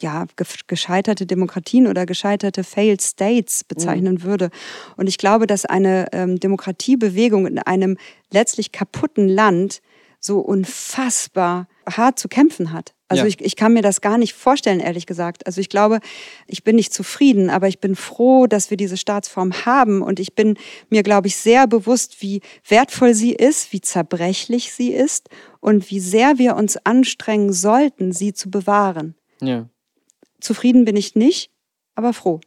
[0.00, 4.50] ja ge- gescheiterte Demokratien oder gescheiterte Failed States bezeichnen würde.
[4.96, 7.96] Und ich glaube, dass eine ähm, Demokratiebewegung in einem
[8.32, 9.80] letztlich kaputten Land
[10.20, 12.94] so unfassbar hart zu kämpfen hat.
[13.08, 13.28] Also Ja.
[13.28, 15.46] ich, ich kann mir das gar nicht vorstellen, ehrlich gesagt.
[15.46, 16.00] Also ich glaube,
[16.46, 20.02] ich bin nicht zufrieden, aber ich bin froh, dass wir diese Staatsform haben.
[20.02, 20.58] Und ich bin
[20.90, 26.00] mir, glaube ich, sehr bewusst, wie wertvoll sie ist, wie zerbrechlich sie ist und wie
[26.00, 29.14] sehr wir uns anstrengen sollten, sie zu bewahren.
[29.40, 29.68] Ja.
[30.40, 31.50] Zufrieden bin ich nicht,
[31.94, 32.40] aber froh.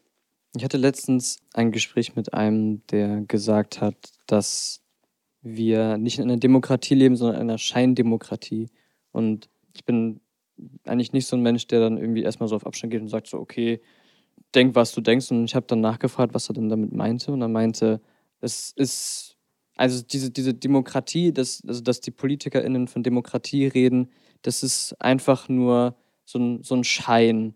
[0.56, 3.96] Ich hatte letztens ein Gespräch mit einem, der gesagt hat,
[4.28, 4.82] dass
[5.42, 8.70] wir nicht in einer Demokratie leben, sondern in einer Scheindemokratie.
[9.12, 10.22] Und ich bin
[10.86, 13.28] eigentlich nicht so ein Mensch, der dann irgendwie erstmal so auf Abstand geht und sagt
[13.28, 13.82] so, okay,
[14.54, 15.32] denk, was du denkst.
[15.32, 17.32] Und ich habe dann nachgefragt, was er denn damit meinte.
[17.32, 18.02] Und er meinte,
[18.42, 19.38] es ist,
[19.76, 24.10] also diese, diese Demokratie, das, also dass die PolitikerInnen von Demokratie reden,
[24.42, 25.96] das ist einfach nur
[26.26, 27.56] so ein, so ein Schein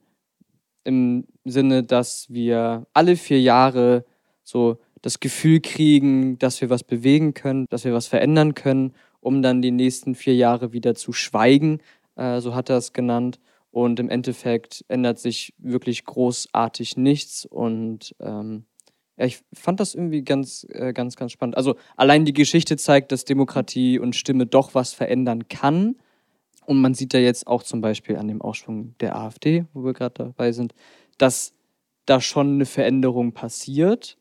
[0.84, 4.06] im Sinne, dass wir alle vier Jahre
[4.44, 8.94] so das Gefühl kriegen, dass wir was bewegen können, dass wir was verändern können,
[9.26, 11.80] um dann die nächsten vier Jahre wieder zu schweigen,
[12.16, 13.40] äh, so hat er es genannt.
[13.72, 17.44] Und im Endeffekt ändert sich wirklich großartig nichts.
[17.44, 18.66] Und ähm,
[19.18, 21.58] ja, ich fand das irgendwie ganz, äh, ganz, ganz spannend.
[21.58, 25.96] Also allein die Geschichte zeigt, dass Demokratie und Stimme doch was verändern kann.
[26.68, 29.94] Und man sieht ja jetzt auch zum Beispiel an dem Aufschwung der AfD, wo wir
[29.94, 30.76] gerade dabei sind,
[31.18, 31.54] dass
[32.06, 34.18] da schon eine Veränderung passiert.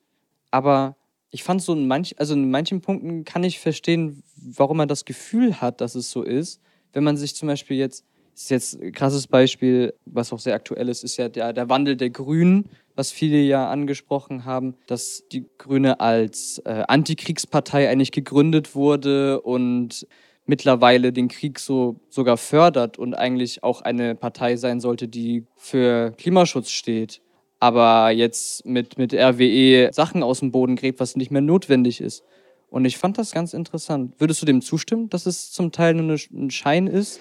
[0.51, 0.97] Aber
[1.35, 5.05] ich fand so in manch, also in manchen Punkten kann ich verstehen, warum man das
[5.05, 6.61] Gefühl hat, dass es so ist.
[6.93, 10.55] Wenn man sich zum Beispiel jetzt, das ist jetzt ein krasses Beispiel, was auch sehr
[10.55, 15.25] aktuell ist, ist ja der, der Wandel der Grünen, was viele ja angesprochen haben, dass
[15.33, 20.07] die Grüne als äh, Antikriegspartei eigentlich gegründet wurde und
[20.47, 26.13] mittlerweile den Krieg so sogar fördert und eigentlich auch eine Partei sein sollte, die für
[26.13, 27.23] Klimaschutz steht,
[27.65, 32.23] aber jetzt mit, mit RWE Sachen aus dem Boden gräbt, was nicht mehr notwendig ist.
[32.69, 34.13] Und ich fand das ganz interessant.
[34.19, 37.21] Würdest du dem zustimmen, dass es zum Teil nur ein Schein ist?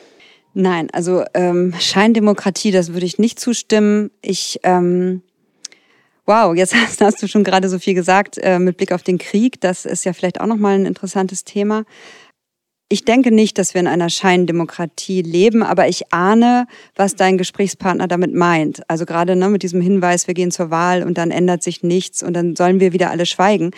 [0.53, 4.11] Nein, also ähm, Scheindemokratie, das würde ich nicht zustimmen.
[4.21, 5.21] Ich, ähm,
[6.25, 9.19] wow, jetzt hast, hast du schon gerade so viel gesagt äh, mit Blick auf den
[9.19, 9.61] Krieg.
[9.61, 11.85] Das ist ja vielleicht auch nochmal ein interessantes Thema.
[12.89, 18.07] Ich denke nicht, dass wir in einer Scheindemokratie leben, aber ich ahne, was dein Gesprächspartner
[18.07, 18.87] damit meint.
[18.87, 22.21] Also gerade ne, mit diesem Hinweis, wir gehen zur Wahl und dann ändert sich nichts
[22.21, 23.71] und dann sollen wir wieder alle schweigen.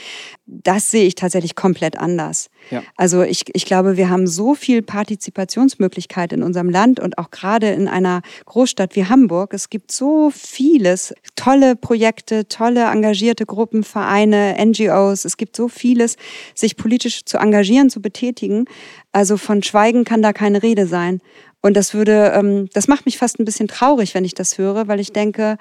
[0.46, 2.50] Das sehe ich tatsächlich komplett anders.
[2.72, 2.84] Ja.
[2.96, 7.70] Also ich, ich glaube, wir haben so viel Partizipationsmöglichkeit in unserem Land und auch gerade
[7.70, 9.54] in einer Großstadt wie Hamburg.
[9.54, 15.26] Es gibt so vieles, tolle Projekte, tolle engagierte Gruppen, Vereine, NGOs.
[15.26, 16.18] Es gibt so vieles,
[16.54, 18.66] sich politisch zu engagieren, zu betätigen.
[19.12, 21.22] Also von Schweigen kann da keine Rede sein.
[21.62, 24.88] Und das würde, ähm, das macht mich fast ein bisschen traurig, wenn ich das höre,
[24.88, 25.58] weil ich denke,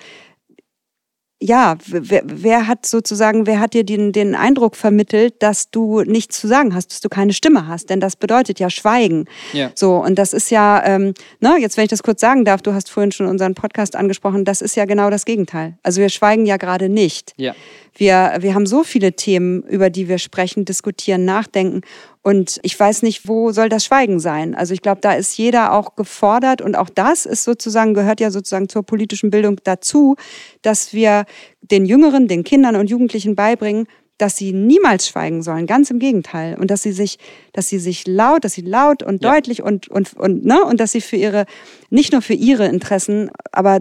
[1.41, 6.41] ja, wer, wer hat sozusagen, wer hat dir den, den Eindruck vermittelt, dass du nichts
[6.41, 7.91] zu sagen hast, dass du keine Stimme hast?
[7.91, 9.27] Denn das bedeutet ja Schweigen.
[9.53, 9.71] Ja.
[9.75, 12.73] So, und das ist ja, ähm, ne, jetzt wenn ich das kurz sagen darf, du
[12.73, 15.77] hast vorhin schon unseren Podcast angesprochen, das ist ja genau das Gegenteil.
[15.83, 17.35] Also wir schweigen ja gerade nicht.
[17.37, 17.55] Ja.
[17.97, 21.83] Wir, wir haben so viele Themen, über die wir sprechen, diskutieren, nachdenken.
[22.25, 24.55] Und ich weiß nicht, wo soll das Schweigen sein?
[24.55, 28.31] Also ich glaube, da ist jeder auch gefordert und auch das ist sozusagen, gehört ja
[28.31, 30.17] sozusagen zur politischen Bildung dazu,
[30.63, 31.27] dass wir
[31.61, 36.57] den Jüngeren, den Kindern und Jugendlichen beibringen, dass sie niemals schweigen sollen, ganz im Gegenteil.
[36.59, 37.19] Und dass sie sich,
[37.53, 39.33] dass sie sich laut, dass sie laut und Ja.
[39.33, 41.45] deutlich und, und, und, ne, und dass sie für ihre,
[41.91, 43.81] nicht nur für ihre Interessen, aber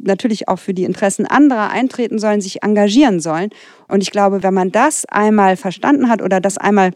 [0.00, 3.50] natürlich auch für die Interessen anderer eintreten sollen, sich engagieren sollen.
[3.86, 6.90] Und ich glaube, wenn man das einmal verstanden hat oder das einmal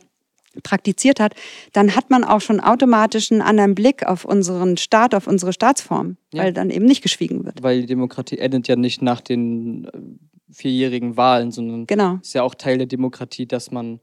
[0.63, 1.35] praktiziert hat,
[1.73, 6.17] dann hat man auch schon automatisch einen anderen Blick auf unseren Staat, auf unsere Staatsform,
[6.33, 6.43] Ja.
[6.45, 7.63] weil dann eben nicht geschwiegen wird.
[7.63, 9.91] Weil die Demokratie endet ja nicht nach den äh,
[10.51, 12.19] vierjährigen Wahlen, sondern Genau.
[12.23, 14.01] ist ja auch Teil der Demokratie, dass man,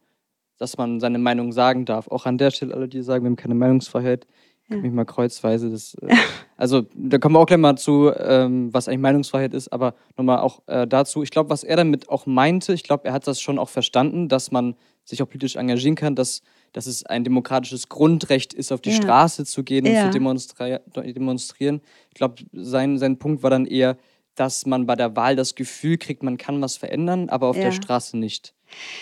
[0.57, 2.07] dass man seine Meinung sagen darf.
[2.07, 4.27] Auch an der Stelle alle, die sagen, wir haben keine Meinungsfreiheit,
[4.69, 4.77] Ja.
[4.77, 5.69] mich mal kreuzweise.
[5.69, 6.15] Das, äh,
[6.57, 10.39] also da kommen wir auch gleich mal zu, ähm, was eigentlich Meinungsfreiheit ist, aber nochmal
[10.39, 11.21] auch äh, dazu.
[11.21, 14.27] Ich glaube, was er damit auch meinte, ich glaube, er hat das schon auch verstanden,
[14.27, 16.41] dass man sich auch politisch engagieren kann, dass,
[16.73, 18.95] dass es ein demokratisches Grundrecht ist, auf die Ja.
[18.95, 20.05] Straße zu gehen und Ja.
[20.05, 21.81] zu demonstri demonstrieren.
[22.09, 23.97] Ich glaube, sein, sein Punkt war dann eher,
[24.33, 27.71] dass man bei der Wahl das Gefühl kriegt, man kann was verändern, aber auf der
[27.71, 28.54] Straße nicht.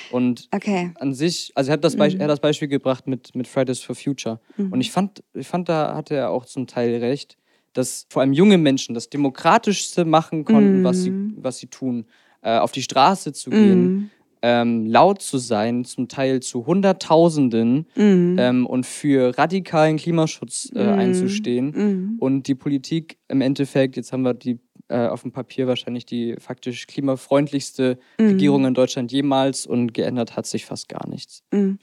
[0.09, 0.91] Und Okay.
[0.99, 2.21] an sich, also er hat das, Beisp Mhm.
[2.21, 4.39] er hat das Beispiel gebracht mit, mit Fridays for Future.
[4.57, 4.71] Mhm.
[4.71, 7.37] Und ich fand, ich fand, da hatte er auch zum Teil recht,
[7.73, 11.33] dass vor allem junge Menschen das Demokratischste machen konnten, was, sie, Mhm.
[11.37, 12.05] was sie tun.
[12.41, 14.09] Äh, auf die Straße zu gehen, Mhm.
[14.41, 18.35] ähm, laut zu sein, zum Teil zu Hunderttausenden Mhm.
[18.37, 20.89] ähm, und für radikalen Klimaschutz äh, Mhm.
[20.89, 21.65] einzustehen.
[21.71, 22.17] Mhm.
[22.19, 24.59] Und die Politik im Endeffekt, jetzt haben wir die
[24.93, 28.27] äh, auf dem Papier wahrscheinlich die faktisch klimafreundlichste Mhm.
[28.27, 31.41] Regierung in Deutschland jemals und geändert hat sich fast gar nichts.
[31.51, 31.79] Mhm.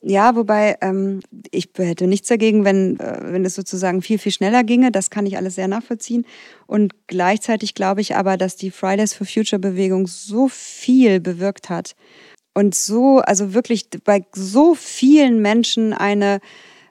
[0.00, 1.20] Ja, wobei ähm,
[1.50, 4.92] ich hätte nichts dagegen, wenn, äh, wenn es sozusagen viel, viel schneller ginge.
[4.92, 6.24] Das kann ich alles sehr nachvollziehen.
[6.68, 11.96] Und gleichzeitig glaube ich aber, dass die Fridays for Future Bewegung so viel bewirkt hat
[12.54, 16.38] und so, also wirklich bei so vielen Menschen eine,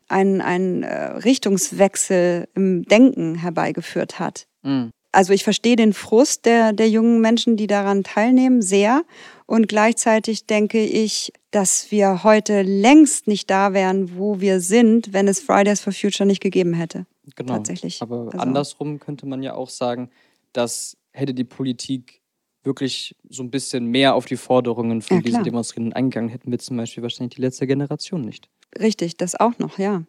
[0.09, 4.47] einen, einen äh, Richtungswechsel im Denken herbeigeführt hat.
[4.63, 4.91] Mhm.
[5.11, 9.03] Also ich verstehe den Frust der, der jungen Menschen, die daran teilnehmen, sehr.
[9.45, 15.27] Und gleichzeitig denke ich, dass wir heute längst nicht da wären, wo wir sind, wenn
[15.27, 17.05] es Fridays for Future nicht gegeben hätte.
[17.35, 17.53] Genau.
[17.55, 18.01] Tatsächlich.
[18.01, 20.09] Aber Also- andersrum könnte man ja auch sagen,
[20.53, 22.21] dass hätte die Politik
[22.63, 25.43] wirklich so ein bisschen mehr auf die Forderungen von Ja, diesen klar.
[25.43, 28.49] Demonstrierenden eingegangen, hätten wir zum Beispiel wahrscheinlich die letzte Generation nicht.
[28.79, 30.03] Richtig, das auch noch, ja.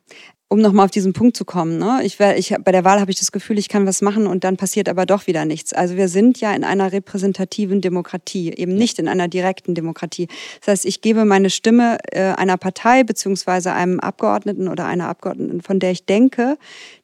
[0.52, 2.00] Um nochmal auf diesen Punkt zu kommen, ne?
[2.04, 4.58] ich, ich, bei der Wahl habe ich das Gefühl, ich kann was machen und dann
[4.58, 5.72] passiert aber doch wieder nichts.
[5.72, 10.28] Also wir sind ja in einer repräsentativen Demokratie, eben nicht in einer direkten Demokratie.
[10.60, 15.62] Das heißt, ich gebe meine Stimme äh, einer Partei beziehungsweise einem Abgeordneten oder einer Abgeordneten,
[15.62, 16.58] von der ich denke,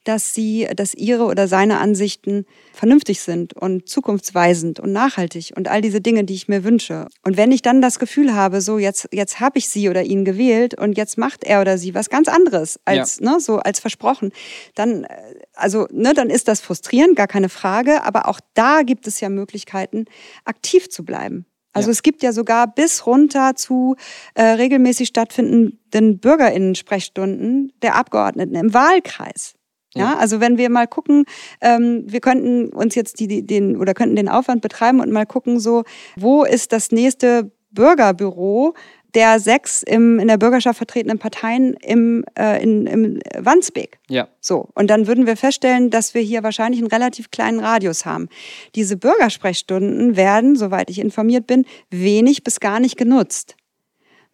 [0.08, 5.82] dass sie, dass ihre oder seine Ansichten vernünftig sind und zukunftsweisend und nachhaltig und all
[5.82, 7.08] diese Dinge, die ich mir wünsche.
[7.24, 10.24] Und wenn ich dann das Gefühl habe, so jetzt, jetzt habe ich sie oder ihn
[10.24, 14.32] gewählt und jetzt macht er oder sie was ganz anderes als, ne, so als versprochen,
[14.74, 15.08] dann, äh,
[15.54, 18.02] also, ne, dann ist das frustrierend, gar keine Frage.
[18.04, 20.04] Aber auch da gibt es ja Möglichkeiten,
[20.44, 21.46] aktiv zu bleiben.
[21.74, 21.92] Also Ja.
[21.92, 23.94] es gibt ja sogar bis runter zu
[24.34, 29.54] äh, regelmäßig stattfindenden Bürgerinnen-Sprechstunden der Abgeordneten im Wahlkreis.
[29.94, 30.18] Ja, Ja.
[30.18, 31.24] also wenn wir mal gucken,
[31.60, 35.26] ähm, wir könnten uns jetzt die, die, den oder könnten den Aufwand betreiben und mal
[35.26, 35.84] gucken, so
[36.16, 38.74] wo ist das nächste Bürgerbüro
[39.18, 43.98] der sechs im, in der Bürgerschaft vertretenen Parteien im, äh, in, im Wandsbek.
[44.08, 44.28] Ja.
[44.40, 48.28] So, und dann würden wir feststellen, dass wir hier wahrscheinlich einen relativ kleinen Radius haben.
[48.76, 53.56] Diese Bürgersprechstunden werden, soweit ich informiert bin, wenig bis gar nicht genutzt.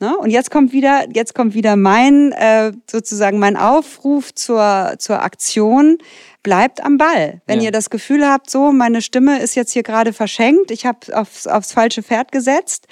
[0.00, 0.14] Ne?
[0.18, 5.96] Und jetzt kommt wieder, jetzt kommt wieder mein äh, sozusagen mein Aufruf zur, zur Aktion.
[6.42, 7.40] Bleibt am Ball.
[7.46, 7.66] Wenn Ja.
[7.66, 11.46] ihr das Gefühl habt, so meine Stimme ist jetzt hier gerade verschenkt, ich habe aufs,
[11.46, 12.86] aufs falsche Pferd gesetzt,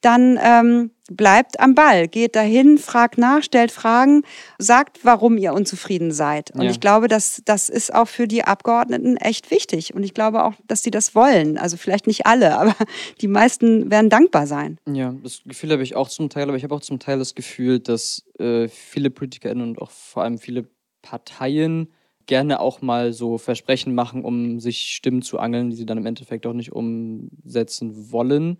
[0.00, 2.08] dann ähm, bleibt am Ball.
[2.08, 4.22] Geht dahin, fragt nach, stellt Fragen,
[4.58, 6.50] sagt, warum ihr unzufrieden seid.
[6.52, 6.70] Und Ja.
[6.70, 9.94] ich glaube, dass das ist auch für die Abgeordneten echt wichtig.
[9.94, 11.58] Und ich glaube auch, dass sie das wollen.
[11.58, 12.74] Also vielleicht nicht alle, aber
[13.20, 14.78] die meisten werden dankbar sein.
[14.90, 17.34] Ja, das Gefühl habe ich auch zum Teil, aber ich habe auch zum Teil das
[17.34, 20.66] Gefühl, dass äh, viele PolitikerInnen und auch vor allem viele
[21.02, 21.92] Parteien
[22.26, 26.06] gerne auch mal so Versprechen machen, um sich Stimmen zu angeln, die sie dann im
[26.06, 28.58] Endeffekt auch nicht umsetzen wollen.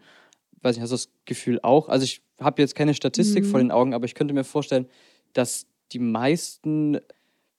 [0.63, 1.89] Weiß nicht, hast du das Gefühl auch?
[1.89, 3.49] Also ich habe jetzt keine Statistik Mhm.
[3.49, 4.87] vor den Augen, aber ich könnte mir vorstellen,
[5.33, 6.99] dass die meisten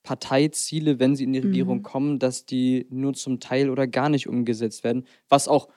[0.03, 1.83] Parteiziele, wenn sie in die Regierung Mhm.
[1.83, 5.05] kommen, dass die nur zum Teil oder gar nicht umgesetzt werden.
[5.29, 5.67] Was auch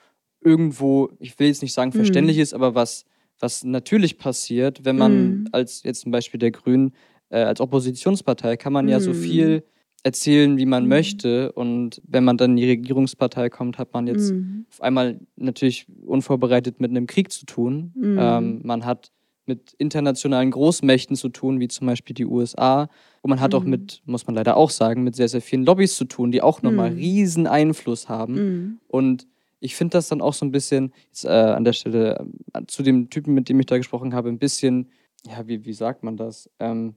[0.41, 3.05] irgendwo, ich will jetzt nicht sagen verständlich ist, aber was,
[3.39, 5.43] was natürlich passiert, wenn man Mhm.
[5.51, 6.93] als jetzt zum Beispiel der Grünen,
[7.29, 9.15] äh, als Oppositionspartei kann man ja so Mhm.
[9.15, 9.63] viel
[10.03, 10.89] erzählen, wie man Mhm.
[10.89, 11.51] möchte.
[11.51, 14.65] Und wenn man dann in die Regierungspartei kommt, hat man jetzt Mhm.
[14.69, 17.91] auf einmal natürlich unvorbereitet mit einem Krieg zu tun.
[17.95, 18.15] Mhm.
[18.19, 19.11] Ähm, man hat
[19.45, 22.89] mit internationalen Großmächten zu tun, wie zum Beispiel die USA.
[23.21, 23.71] Und man hat auch Mhm.
[23.71, 26.61] mit, muss man leider auch sagen, mit sehr, sehr vielen Lobbys zu tun, die auch
[26.61, 26.97] nochmal Mhm.
[26.97, 28.33] riesen Einfluss haben.
[28.35, 28.79] Mhm.
[28.87, 29.27] Und
[29.59, 32.81] ich finde das dann auch so ein bisschen, jetzt, äh, an der Stelle äh, zu
[32.81, 34.89] dem Typen, mit dem ich da gesprochen habe, ein bisschen,
[35.27, 36.49] ja, wie, wie sagt man das?
[36.59, 36.95] Ähm,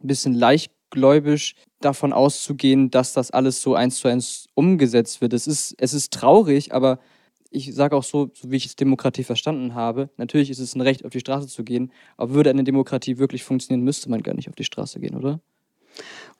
[0.00, 0.34] ein bisschen
[0.88, 5.32] leichtgläubisch davon auszugehen, dass das alles so eins zu eins umgesetzt wird.
[5.32, 6.98] Es ist, es ist traurig, aber
[7.50, 10.80] ich sage auch so, so wie ich es Demokratie verstanden habe, natürlich ist es ein
[10.80, 14.34] Recht, auf die Straße zu gehen, aber würde eine Demokratie wirklich funktionieren, müsste man gar
[14.34, 15.40] nicht auf die Straße gehen, oder?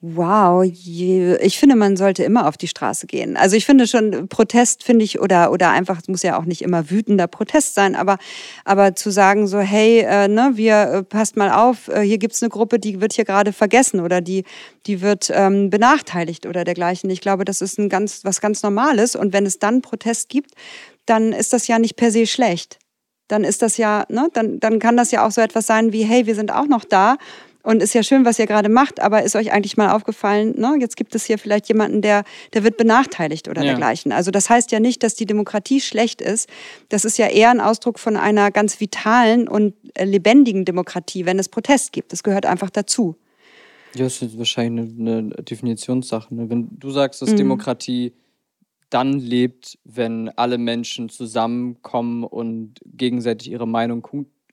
[0.01, 3.37] Wow, ich finde, man sollte immer auf die Straße gehen.
[3.37, 6.63] Also ich finde schon, Protest finde ich, oder, oder einfach, es muss ja auch nicht
[6.63, 8.19] immer wütender Protest sein, aber,
[8.65, 12.41] aber zu sagen so, hey, äh, ne, wir, äh, passt mal auf, äh, hier gibt's
[12.41, 14.45] eine Gruppe, die wird hier gerade vergessen oder die,
[14.87, 17.11] die wird ähm, benachteiligt oder dergleichen.
[17.11, 19.17] Ich glaube, das ist ein ganz, was ganz Normales.
[19.17, 20.53] Und wenn es dann Protest gibt,
[21.07, 22.79] dann ist das ja nicht per se schlecht.
[23.27, 26.05] Dann ist das ja, ne, dann, dann kann das ja auch so etwas sein wie,
[26.05, 27.17] hey, wir sind auch noch da
[27.63, 30.77] und ist ja schön, was ihr gerade macht, aber ist euch eigentlich mal aufgefallen, ne?
[30.81, 33.71] jetzt gibt es hier vielleicht jemanden, der, der wird benachteiligt oder ja.
[33.71, 34.13] dergleichen.
[34.13, 36.49] Also das heißt ja nicht, dass die Demokratie schlecht ist.
[36.89, 41.39] Das ist ja eher ein Ausdruck von einer ganz vitalen und äh, lebendigen Demokratie, wenn
[41.39, 42.13] es Protest gibt.
[42.13, 43.17] Das gehört einfach dazu.
[43.95, 46.35] Ja, das ist wahrscheinlich eine, eine Definitionssache.
[46.35, 46.49] Ne?
[46.49, 47.39] Wenn du sagst, dass mhm.
[47.39, 48.13] Demokratie
[48.91, 54.07] dann lebt, wenn alle Menschen zusammenkommen und gegenseitig ihre Meinung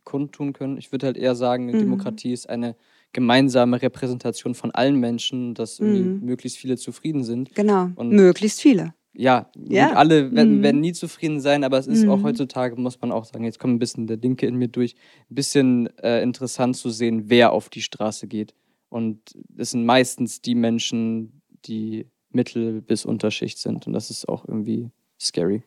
[0.04, 0.78] kundtun können.
[0.78, 1.80] Ich würde halt eher sagen, mhm.
[1.80, 2.76] Demokratie ist eine
[3.16, 6.20] gemeinsame Repräsentation von allen Menschen, dass mhm.
[6.22, 7.56] möglichst viele zufrieden sind.
[7.56, 8.94] Genau, und möglichst viele.
[9.14, 9.94] Ja, ja.
[9.94, 10.64] alle werden, mhm.
[10.64, 12.10] werden, nie zufrieden sein, aber es ist mhm.
[12.10, 14.96] auch heutzutage, muss man auch sagen, jetzt kommt ein bisschen der Linke in mir durch,
[15.32, 18.54] ein bisschen äh, interessant zu sehen, wer auf die Straße geht.
[18.90, 19.20] Und
[19.58, 23.88] es sind meistens die Menschen, die Mittel- bis Unterschicht sind.
[23.88, 25.64] Und das ist auch irgendwie scary.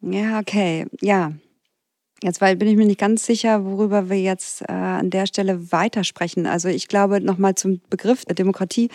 [0.00, 0.86] Ja, okay.
[1.00, 1.32] Ja,
[2.24, 5.70] Jetzt weil, bin ich mir nicht ganz sicher, worüber wir jetzt äh, an der Stelle
[5.72, 6.46] weitersprechen.
[6.46, 8.88] Also ich glaube nochmal zum Begriff der Demokratie.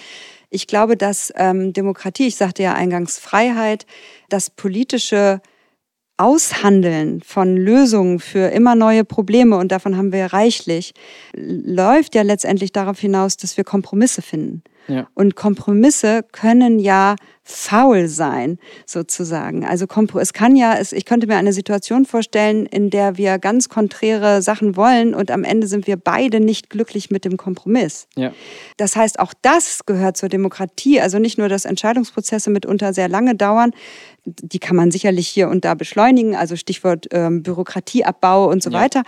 [0.49, 3.85] Ich glaube, dass ähm, Demokratie, ich sagte ja eingangs Freiheit,
[4.29, 5.41] das politische
[6.17, 10.93] Aushandeln von Lösungen für immer neue Probleme, und davon haben wir reichlich,
[11.35, 14.63] läuft ja letztendlich darauf hinaus, dass wir Kompromisse finden.
[14.87, 15.07] Ja.
[15.13, 17.15] Und Kompromisse können ja
[17.49, 19.65] faul sein, sozusagen.
[19.65, 19.87] Also
[20.19, 24.75] es kann ja, ich könnte mir eine Situation vorstellen, in der wir ganz konträre Sachen
[24.75, 28.07] wollen und am Ende sind wir beide nicht glücklich mit dem Kompromiss.
[28.15, 28.31] Ja.
[28.77, 31.01] Das heißt, auch das gehört zur Demokratie.
[31.01, 33.71] Also nicht nur, dass Entscheidungsprozesse mitunter sehr lange dauern,
[34.25, 38.79] die kann man sicherlich hier und da beschleunigen, also Stichwort ähm, Bürokratieabbau und so ja.
[38.79, 39.03] weiter.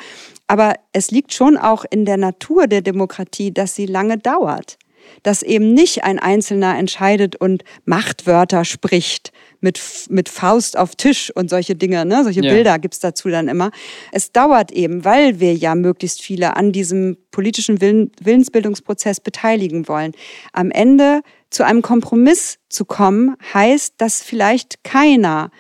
[0.48, 4.78] Aber es liegt schon auch in der Natur der Demokratie, dass sie lange dauert
[5.24, 11.50] dass eben nicht ein Einzelner entscheidet und Machtwörter spricht mit, mit Faust auf Tisch und
[11.50, 12.24] solche Dinge, ne?
[12.24, 12.52] solche ja.
[12.52, 13.71] Bilder gibt's dazu dann immer.
[14.12, 20.13] Es dauert eben, weil wir ja möglichst viele an diesem politischen Willen, Willensbildungsprozess beteiligen wollen.
[20.52, 25.52] Am Ende zu einem Kompromiss zu kommen, heißt, dass vielleicht keiner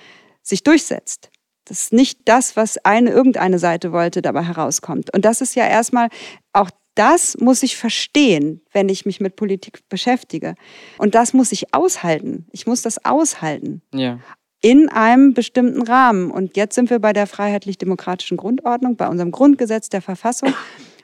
[0.41, 1.29] sich durchsetzt.
[1.65, 5.13] Das ist nicht das, was eine irgendeine Seite wollte, dabei herauskommt.
[5.13, 6.09] Und das ist ja erstmal
[6.53, 10.55] auch das muss ich verstehen, wenn ich mich mit Politik beschäftige.
[10.97, 12.47] Und das muss ich aushalten.
[12.51, 13.81] Ich muss das aushalten.
[13.93, 14.19] Ja.
[14.61, 16.29] In einem bestimmten Rahmen.
[16.29, 20.53] Und jetzt sind wir bei der freiheitlich-demokratischen Grundordnung, bei unserem Grundgesetz der Verfassung.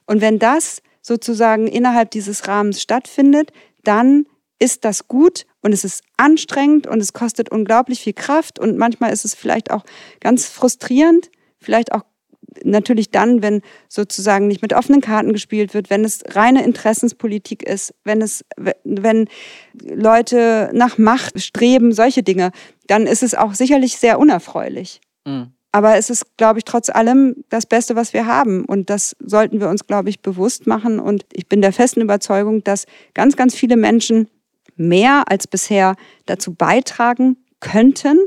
[0.05, 3.51] Und wenn das sozusagen innerhalb dieses Rahmens stattfindet,
[3.83, 4.25] dann
[4.59, 9.13] ist das gut und es ist anstrengend und es kostet unglaublich viel Kraft und manchmal
[9.13, 9.83] ist es vielleicht auch
[10.19, 12.03] ganz frustrierend, vielleicht auch
[12.63, 17.93] natürlich dann, wenn sozusagen nicht mit offenen Karten gespielt wird, wenn es reine Interessenspolitik ist,
[18.03, 18.43] wenn es,
[18.83, 19.27] wenn
[19.81, 22.51] Leute nach Macht streben, solche Dinge,
[22.87, 25.01] dann ist es auch sicherlich sehr unerfreulich.
[25.25, 25.51] Mhm.
[25.71, 28.65] Aber es ist, glaube ich, trotz allem das Beste, was wir haben.
[28.65, 30.99] Und das sollten wir uns, glaube ich, bewusst machen.
[30.99, 34.27] Und ich bin der festen Überzeugung, dass ganz, ganz viele Menschen
[34.75, 38.17] mehr als bisher dazu beitragen könnten,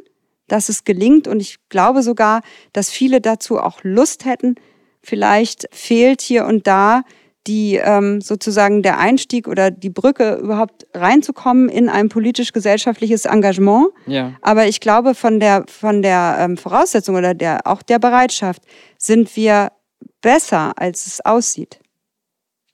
[0.53, 1.29] dass es gelingt.
[1.29, 4.57] Und ich glaube sogar, dass viele dazu auch Lust hätten.
[5.03, 7.03] Vielleicht fehlt hier und da
[7.47, 13.89] die ähm, sozusagen der Einstieg oder die Brücke überhaupt reinzukommen in ein politisch-gesellschaftliches Engagement.
[14.07, 14.35] Ja.
[14.43, 18.63] Aber ich glaube, von der, von der ähm, Voraussetzung oder der, auch der Bereitschaft
[18.99, 19.73] sind wir
[20.21, 21.81] besser, als es aussieht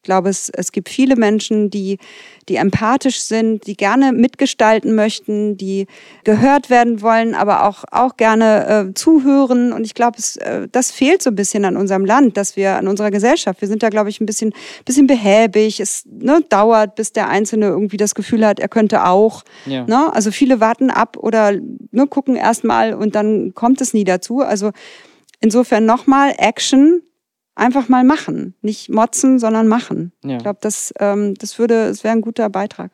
[0.06, 1.98] glaube, es, es gibt viele Menschen, die,
[2.48, 5.86] die empathisch sind, die gerne mitgestalten möchten, die
[6.24, 9.74] gehört werden wollen, aber auch, auch gerne äh, zuhören.
[9.74, 12.76] Und ich glaube, es, äh, das fehlt so ein bisschen an unserem Land, dass wir
[12.76, 14.54] an unserer Gesellschaft, wir sind da, glaube ich, ein bisschen,
[14.86, 15.80] bisschen behäbig.
[15.80, 19.42] Es ne, dauert, bis der Einzelne irgendwie das Gefühl hat, er könnte auch.
[19.66, 19.84] Ja.
[19.84, 20.12] Ne?
[20.14, 24.40] Also viele warten ab oder ne, gucken erst mal und dann kommt es nie dazu.
[24.40, 24.70] Also
[25.40, 27.02] insofern nochmal Action
[27.56, 28.54] einfach mal machen.
[28.62, 30.12] Nicht motzen, sondern machen.
[30.24, 30.36] Ja.
[30.36, 32.92] Ich glaube, das, ähm, das würde, es wäre ein guter Beitrag.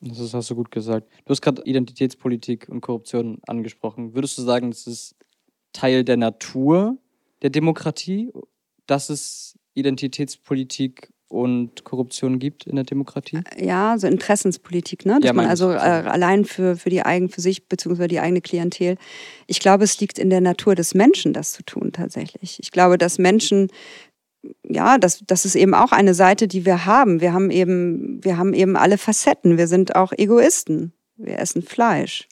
[0.00, 1.08] Das hast du gut gesagt.
[1.24, 4.14] Du hast gerade Identitätspolitik und Korruption angesprochen.
[4.14, 5.16] Würdest du sagen, das ist
[5.72, 6.96] Teil der Natur
[7.42, 8.32] der Demokratie,
[8.86, 13.40] dass es Identitätspolitik und Korruption gibt in der Demokratie?
[13.58, 15.18] Ja, so Interessenspolitik, ne?
[15.20, 18.40] Dass ja, man also äh, allein für, für die eigen, für sich beziehungsweise die eigene
[18.40, 18.96] Klientel.
[19.46, 22.58] Ich glaube, es liegt in der Natur des Menschen, das zu tun tatsächlich.
[22.60, 23.68] Ich glaube, dass Menschen
[24.62, 27.20] ja, das, das ist eben auch eine Seite, die wir haben.
[27.20, 29.58] Wir haben eben, wir haben eben alle Facetten.
[29.58, 30.92] Wir sind auch Egoisten.
[31.16, 32.28] Wir essen Fleisch.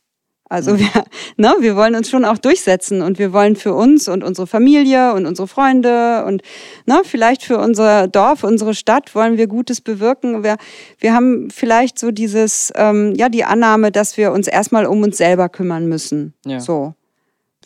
[0.52, 0.80] Also mhm.
[0.80, 1.04] wir,
[1.38, 5.14] ne, wir wollen uns schon auch durchsetzen und wir wollen für uns und unsere Familie
[5.14, 6.42] und unsere Freunde und
[6.84, 10.44] ne, vielleicht für unser Dorf, unsere Stadt wollen wir Gutes bewirken.
[10.44, 10.58] Wir,
[10.98, 15.16] wir haben vielleicht so dieses, ähm, ja, die Annahme, dass wir uns erstmal um uns
[15.16, 16.34] selber kümmern müssen.
[16.44, 16.60] Ja.
[16.60, 16.94] So.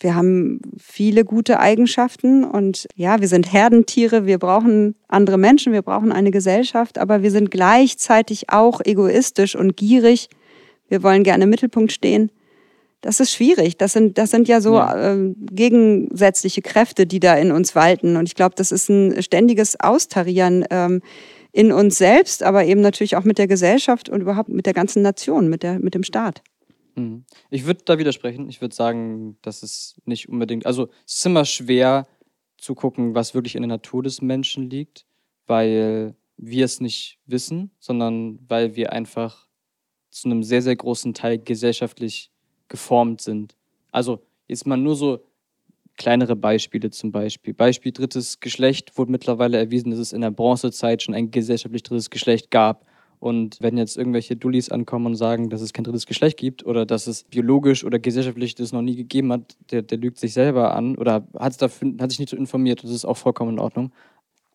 [0.00, 5.82] Wir haben viele gute Eigenschaften und ja, wir sind Herdentiere, wir brauchen andere Menschen, wir
[5.82, 10.28] brauchen eine Gesellschaft, aber wir sind gleichzeitig auch egoistisch und gierig.
[10.88, 12.30] Wir wollen gerne im Mittelpunkt stehen
[13.06, 13.76] das ist schwierig.
[13.76, 15.12] Das sind, das sind ja so ja.
[15.14, 18.16] Äh, gegensätzliche Kräfte, die da in uns walten.
[18.16, 21.02] Und ich glaube, das ist ein ständiges Austarieren ähm,
[21.52, 25.02] in uns selbst, aber eben natürlich auch mit der Gesellschaft und überhaupt mit der ganzen
[25.02, 26.42] Nation, mit, der, mit dem Staat.
[26.96, 27.24] Mhm.
[27.50, 28.48] Ich würde da widersprechen.
[28.48, 32.06] Ich würde sagen, dass es nicht unbedingt, also es ist immer schwer
[32.58, 35.06] zu gucken, was wirklich in der Natur des Menschen liegt,
[35.46, 39.46] weil wir es nicht wissen, sondern weil wir einfach
[40.10, 42.30] zu einem sehr, sehr großen Teil gesellschaftlich
[42.68, 43.56] geformt sind.
[43.92, 45.20] Also jetzt mal nur so
[45.96, 47.54] kleinere Beispiele zum Beispiel.
[47.54, 52.10] Beispiel drittes Geschlecht wurde mittlerweile erwiesen, dass es in der Bronzezeit schon ein gesellschaftlich drittes
[52.10, 52.86] Geschlecht gab.
[53.18, 56.84] Und wenn jetzt irgendwelche Dullis ankommen und sagen, dass es kein drittes Geschlecht gibt oder
[56.84, 60.74] dass es biologisch oder gesellschaftlich das noch nie gegeben hat, der, der lügt sich selber
[60.74, 62.84] an oder hat, dafür, hat sich nicht so informiert.
[62.84, 63.92] Das ist auch vollkommen in Ordnung.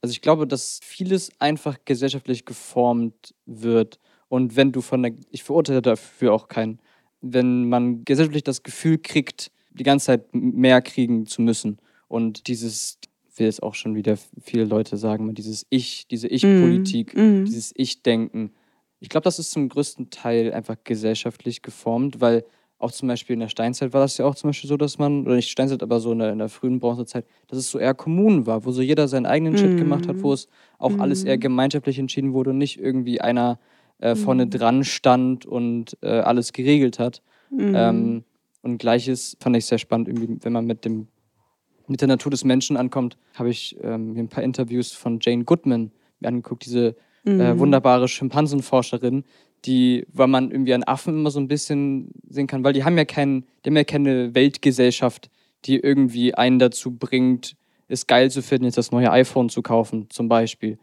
[0.01, 3.99] Also ich glaube, dass vieles einfach gesellschaftlich geformt wird.
[4.29, 6.79] Und wenn du von der, ich verurteile dafür auch keinen,
[7.21, 11.77] wenn man gesellschaftlich das Gefühl kriegt, die ganze Zeit mehr kriegen zu müssen.
[12.07, 12.97] Und dieses,
[13.41, 17.45] will jetzt auch schon wieder viele Leute sagen, dieses Ich, diese Ich-Politik, mm.
[17.45, 18.51] dieses Ich-Denken.
[18.99, 22.45] Ich glaube, das ist zum größten Teil einfach gesellschaftlich geformt, weil
[22.77, 25.25] auch zum Beispiel in der Steinzeit war das ja auch zum Beispiel so, dass man,
[25.25, 27.95] oder nicht Steinzeit, aber so in der, in der frühen Bronzezeit, dass es so eher
[27.95, 29.77] Kommunen war, wo so jeder seinen eigenen Shit mm.
[29.77, 31.01] gemacht hat, wo es auch mm.
[31.01, 33.59] alles eher gemeinschaftlich entschieden wurde und nicht irgendwie einer
[33.97, 34.49] äh, vorne mhm.
[34.49, 37.21] dran stand und äh, alles geregelt hat.
[37.51, 37.73] Mhm.
[37.75, 38.23] Ähm,
[38.63, 41.07] und gleiches fand ich sehr spannend, irgendwie, wenn man mit dem
[41.87, 45.43] mit der Natur des Menschen ankommt, habe ich ähm, mir ein paar Interviews von Jane
[45.43, 45.91] Goodman
[46.23, 47.41] angeguckt, diese äh, mhm.
[47.41, 49.23] äh, wunderbare Schimpansenforscherin,
[49.65, 52.97] die, weil man irgendwie an Affen immer so ein bisschen sehen kann, weil die haben
[52.97, 55.29] ja kein, die haben ja keine Weltgesellschaft,
[55.65, 57.55] die irgendwie einen dazu bringt,
[57.87, 60.79] es geil zu finden, jetzt das neue iPhone zu kaufen, zum Beispiel.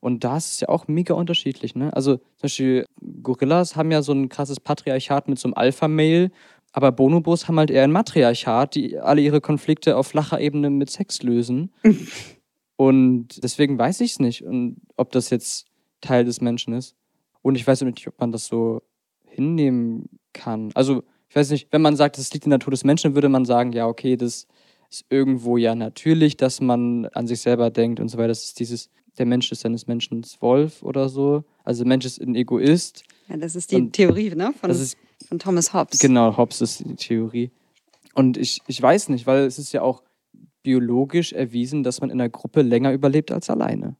[0.00, 1.74] Und da ist es ja auch mega unterschiedlich.
[1.74, 1.92] Ne?
[1.94, 2.84] Also zum Beispiel
[3.22, 6.30] Gorillas haben ja so ein krasses Patriarchat mit so einem Alpha-Mail,
[6.78, 10.88] aber Bonobos haben halt eher ein Matriarchat, die alle ihre Konflikte auf flacher Ebene mit
[10.90, 11.72] Sex lösen.
[12.76, 15.66] und deswegen weiß ich es nicht, und ob das jetzt
[16.00, 16.94] Teil des Menschen ist.
[17.42, 18.82] Und ich weiß auch nicht, ob man das so
[19.24, 20.70] hinnehmen kann.
[20.74, 23.28] Also, ich weiß nicht, wenn man sagt, das liegt in der Natur des Menschen, würde
[23.28, 24.46] man sagen, ja, okay, das
[24.88, 28.28] ist irgendwo ja natürlich, dass man an sich selber denkt und so weiter.
[28.28, 31.42] Das ist dieses der Mensch ist seines Menschen Wolf oder so.
[31.64, 33.02] Also der Mensch ist ein Egoist.
[33.28, 34.54] Ja, das ist die und Theorie ne?
[34.58, 34.96] von, ist,
[35.26, 35.98] von Thomas Hobbes.
[35.98, 37.50] Genau, Hobbes ist die Theorie.
[38.14, 40.02] Und ich, ich weiß nicht, weil es ist ja auch
[40.62, 43.96] biologisch erwiesen, dass man in einer Gruppe länger überlebt als alleine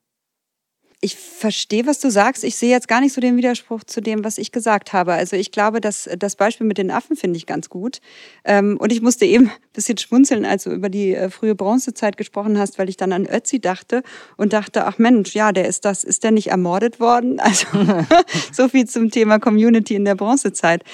[1.00, 2.42] ich verstehe, was du sagst.
[2.42, 5.12] Ich sehe jetzt gar nicht so den Widerspruch zu dem, was ich gesagt habe.
[5.12, 8.00] Also ich glaube, dass das Beispiel mit den Affen finde ich ganz gut.
[8.44, 12.16] Ähm, und ich musste eben ein bisschen schmunzeln, als du über die äh, frühe Bronzezeit
[12.16, 14.02] gesprochen hast, weil ich dann an Ötzi dachte
[14.36, 17.40] und dachte, ach Mensch, ja, der ist das, ist der nicht ermordet worden?
[17.48, 17.66] Also
[18.52, 20.84] so viel zum Thema Community in der Bronzezeit.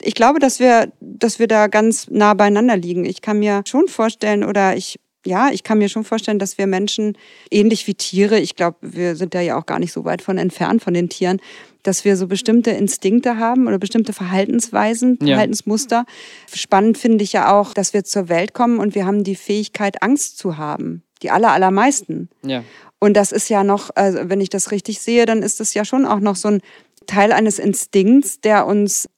[0.00, 3.04] Ich glaube, dass wir, dass wir da ganz nah beieinander liegen.
[3.04, 6.66] Ich kann mir schon vorstellen oder ich ja, ich kann mir schon vorstellen, dass wir
[6.66, 7.16] Menschen,
[7.50, 10.38] ähnlich wie Tiere, ich glaube, wir sind da ja auch gar nicht so weit von
[10.38, 11.40] entfernt von den Tieren,
[11.82, 16.04] dass wir so bestimmte Instinkte haben oder bestimmte Verhaltensweisen, Verhaltensmuster.
[16.06, 16.56] Ja.
[16.56, 20.02] Spannend finde ich ja auch, dass wir zur Welt kommen und wir haben die Fähigkeit,
[20.02, 21.02] Angst zu haben.
[21.22, 22.28] Die aller, allermeisten.
[22.42, 22.64] Ja.
[22.98, 25.84] Und das ist ja noch, also wenn ich das richtig sehe, dann ist das ja
[25.84, 26.60] schon auch noch so ein
[27.06, 29.08] Teil eines Instinkts, der uns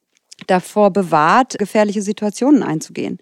[0.46, 3.18] davor bewahrt, gefährliche Situationen einzugehen.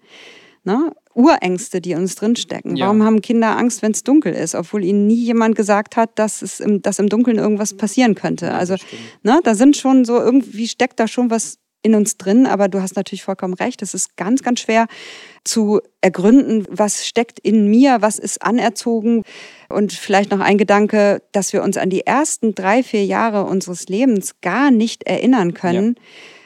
[0.63, 0.91] Ne?
[1.15, 2.75] Urängste, die uns drinstecken.
[2.75, 2.85] Ja.
[2.85, 6.41] Warum haben Kinder Angst, wenn es dunkel ist, obwohl ihnen nie jemand gesagt hat, dass,
[6.41, 8.53] es im, dass im Dunkeln irgendwas passieren könnte?
[8.53, 8.75] Also,
[9.23, 12.81] ne, da sind schon so, irgendwie steckt da schon was in uns drin, aber du
[12.81, 13.81] hast natürlich vollkommen recht.
[13.81, 14.87] Es ist ganz, ganz schwer
[15.43, 19.23] zu ergründen, was steckt in mir, was ist anerzogen.
[19.69, 23.87] Und vielleicht noch ein Gedanke, dass wir uns an die ersten drei, vier Jahre unseres
[23.87, 26.01] Lebens gar nicht erinnern können, ja.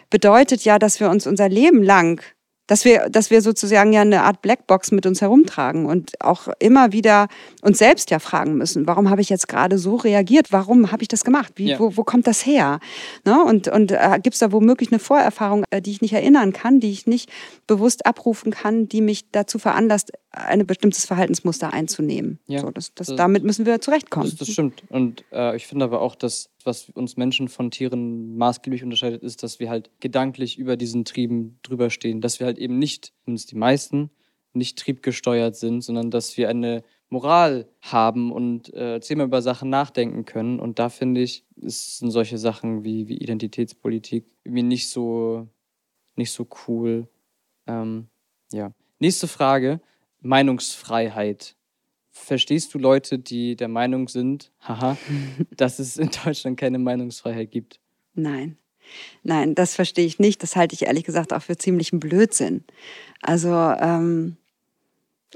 [0.09, 2.21] bedeutet ja, dass wir uns unser Leben lang
[2.69, 6.91] dass wir, dass wir sozusagen ja eine Art Blackbox mit uns herumtragen und auch immer
[6.91, 7.27] wieder
[7.63, 10.51] uns selbst ja fragen müssen, warum habe ich jetzt gerade so reagiert?
[10.51, 11.53] Warum habe ich das gemacht?
[11.55, 11.79] Wie, ja.
[11.79, 12.79] wo, wo kommt das her?
[13.25, 13.43] Ne?
[13.43, 16.79] Und, und äh, gibt es da womöglich eine Vorerfahrung, äh, die ich nicht erinnern kann,
[16.79, 17.31] die ich nicht
[17.65, 22.39] bewusst abrufen kann, die mich dazu veranlasst, ein bestimmtes Verhaltensmuster einzunehmen.
[22.47, 24.29] Ja, so, das, das, das- damit müssen wir zurechtkommen.
[24.29, 24.83] Das, das stimmt.
[24.89, 29.41] Und äh, ich finde aber auch, dass was uns Menschen von Tieren maßgeblich unterscheidet, ist,
[29.43, 32.21] dass wir halt gedanklich über diesen Trieben drüber stehen.
[32.21, 34.11] Dass wir halt eben nicht, zumindest die meisten,
[34.53, 40.25] nicht triebgesteuert sind, sondern dass wir eine Moral haben und äh, zehnmal über Sachen nachdenken
[40.25, 40.59] können.
[40.59, 45.47] Und da finde ich, sind solche Sachen wie, wie Identitätspolitik irgendwie nicht so,
[46.15, 47.07] nicht so cool.
[47.67, 48.09] Ähm,
[48.51, 48.71] ja.
[48.99, 49.81] Nächste Frage:
[50.21, 51.55] Meinungsfreiheit.
[52.11, 54.97] Verstehst du Leute, die der Meinung sind, haha,
[55.55, 57.79] dass es in Deutschland keine Meinungsfreiheit gibt?
[58.13, 58.57] Nein.
[59.23, 60.41] Nein, das verstehe ich nicht.
[60.41, 62.63] Das halte ich ehrlich gesagt auch für ziemlichen Blödsinn.
[63.21, 64.37] Also, ähm,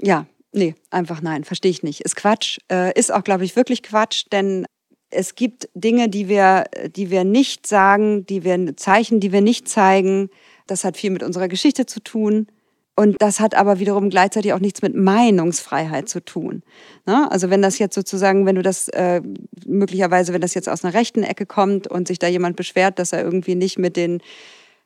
[0.00, 2.00] ja, nee, einfach nein, verstehe ich nicht.
[2.00, 2.58] Ist Quatsch.
[2.70, 4.66] Äh, ist auch, glaube ich, wirklich Quatsch, denn
[5.10, 6.64] es gibt Dinge, die wir,
[6.94, 10.30] die wir nicht sagen, die wir Zeichen, die wir nicht zeigen.
[10.66, 12.48] Das hat viel mit unserer Geschichte zu tun.
[12.96, 16.62] Und das hat aber wiederum gleichzeitig auch nichts mit Meinungsfreiheit zu tun.
[17.06, 17.30] Ne?
[17.30, 19.20] Also wenn das jetzt sozusagen, wenn du das äh,
[19.66, 23.12] möglicherweise, wenn das jetzt aus einer rechten Ecke kommt und sich da jemand beschwert, dass
[23.12, 24.22] er irgendwie nicht mit den,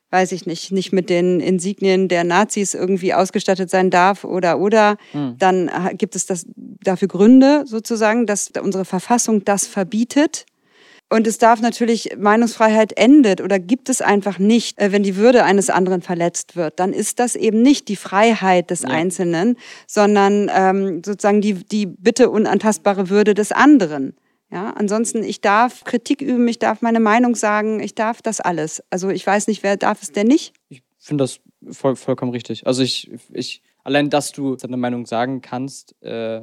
[0.09, 4.97] weiß ich nicht, nicht mit den Insignien der Nazis irgendwie ausgestattet sein darf oder oder,
[5.11, 5.35] Hm.
[5.37, 10.47] dann gibt es das dafür Gründe sozusagen, dass unsere Verfassung das verbietet.
[11.11, 15.43] Und es darf natürlich, Meinungsfreiheit endet oder gibt es einfach nicht, äh, wenn die Würde
[15.43, 16.79] eines anderen verletzt wird.
[16.79, 18.89] Dann ist das eben nicht die Freiheit des Ja.
[18.89, 19.57] Einzelnen,
[19.87, 24.15] sondern ähm, sozusagen die, die bitte unantastbare Würde des anderen.
[24.51, 28.83] Ja, ansonsten, ich darf Kritik üben, ich darf meine Meinung sagen, ich darf das alles.
[28.89, 30.53] Also ich weiß nicht, wer darf es denn nicht?
[30.69, 31.39] Ich finde das
[31.71, 32.65] voll, vollkommen richtig.
[32.65, 36.41] Also ich, ich, allein, dass du deine Meinung sagen kannst, äh,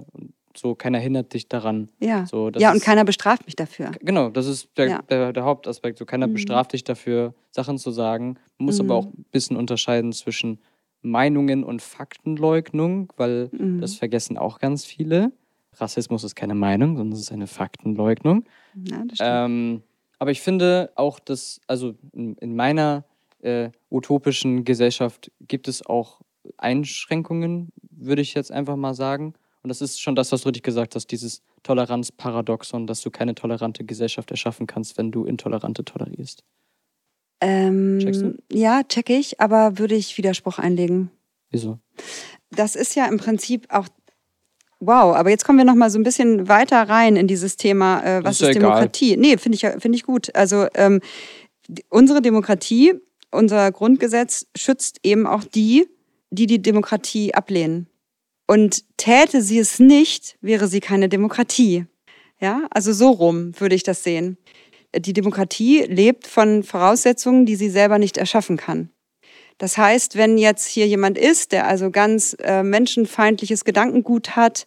[0.58, 1.88] so keiner hindert dich daran.
[2.00, 2.26] Ja.
[2.26, 3.92] So, ja, und ist- keiner bestraft mich dafür.
[4.00, 5.02] Genau, das ist der, Ja.
[5.02, 5.98] der, der Hauptaspekt.
[5.98, 6.34] So keiner Mhm.
[6.34, 8.36] bestraft dich dafür, Sachen zu sagen.
[8.58, 8.86] Man muss Mhm.
[8.90, 10.58] aber auch ein bisschen unterscheiden zwischen
[11.02, 13.80] Meinungen und Faktenleugnung, weil Mhm.
[13.80, 15.32] das vergessen auch ganz viele.
[15.74, 18.44] Rassismus ist keine Meinung, sondern es ist eine Faktenleugnung.
[18.74, 19.30] Ja, das stimmt.
[19.30, 19.82] Ähm,
[20.18, 23.04] aber ich finde auch, dass, also in, in meiner
[23.42, 26.20] äh, utopischen Gesellschaft gibt es auch
[26.56, 29.34] Einschränkungen, würde ich jetzt einfach mal sagen.
[29.66, 33.34] Und das ist schon das, was du richtig gesagt hast, dieses Toleranzparadoxon, dass du keine
[33.34, 36.44] tolerante Gesellschaft erschaffen kannst, wenn du Intolerante tolerierst.
[37.40, 41.10] Ähm, ja, check ich, aber würde ich Widerspruch einlegen.
[41.50, 41.80] Wieso?
[42.52, 43.88] Das ist ja im Prinzip auch.
[44.78, 48.04] Wow, aber jetzt kommen wir noch mal so ein bisschen weiter rein in dieses Thema,
[48.04, 48.70] äh, was ist ja ist, egal.
[48.70, 49.16] Demokratie?
[49.16, 50.32] Nee, finde ich, finde ich gut.
[50.36, 51.00] Also ähm,
[51.88, 52.94] unsere Demokratie,
[53.32, 55.88] unser Grundgesetz schützt eben auch die,
[56.30, 57.88] die die Demokratie ablehnen.
[58.46, 61.86] Und täte sie es nicht, wäre sie keine Demokratie.
[62.40, 64.36] Ja, also so rum würde ich das sehen.
[64.96, 68.90] Die Demokratie lebt von Voraussetzungen, die sie selber nicht erschaffen kann.
[69.58, 74.66] Das heißt, wenn jetzt hier jemand ist, der also ganz äh, menschenfeindliches Gedankengut hat,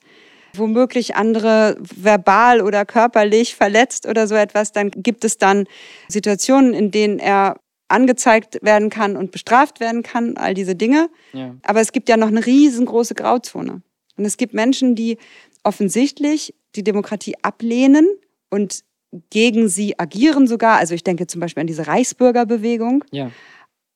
[0.55, 5.65] womöglich andere verbal oder körperlich verletzt oder so etwas, dann gibt es dann
[6.07, 7.59] Situationen, in denen er
[7.89, 11.09] angezeigt werden kann und bestraft werden kann, all diese Dinge.
[11.33, 11.55] Ja.
[11.63, 13.81] Aber es gibt ja noch eine riesengroße Grauzone.
[14.15, 15.17] Und es gibt Menschen, die
[15.63, 18.07] offensichtlich die Demokratie ablehnen
[18.49, 18.83] und
[19.29, 20.77] gegen sie agieren sogar.
[20.77, 23.03] Also ich denke zum Beispiel an diese Reichsbürgerbewegung.
[23.11, 23.31] Ja.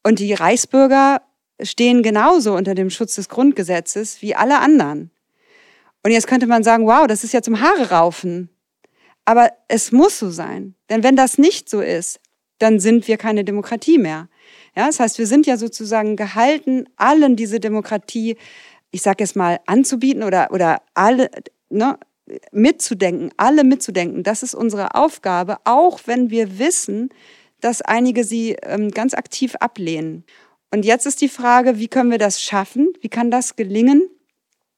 [0.04, 1.22] Und die Reichsbürger
[1.62, 5.12] stehen genauso unter dem Schutz des Grundgesetzes wie alle anderen.
[6.04, 8.50] Und jetzt könnte man sagen, wow, das ist ja zum Haare raufen.
[9.26, 10.76] Aber es muss so sein.
[10.90, 12.20] Denn wenn das nicht so ist,
[12.60, 14.30] dann sind wir keine Demokratie mehr.
[14.76, 18.38] Ja, das heißt, wir sind ja sozusagen gehalten, allen diese Demokratie,
[18.92, 21.30] ich sage jetzt mal, anzubieten oder, oder alle
[21.70, 21.98] ne,
[22.52, 24.24] mitzudenken, alle mitzudenken.
[24.24, 27.10] Das ist unsere Aufgabe, auch wenn wir wissen,
[27.60, 30.26] dass einige sie ähm, ganz aktiv ablehnen.
[30.72, 32.94] Und jetzt ist die Frage, wie können wir das schaffen?
[33.02, 34.10] Wie kann das gelingen?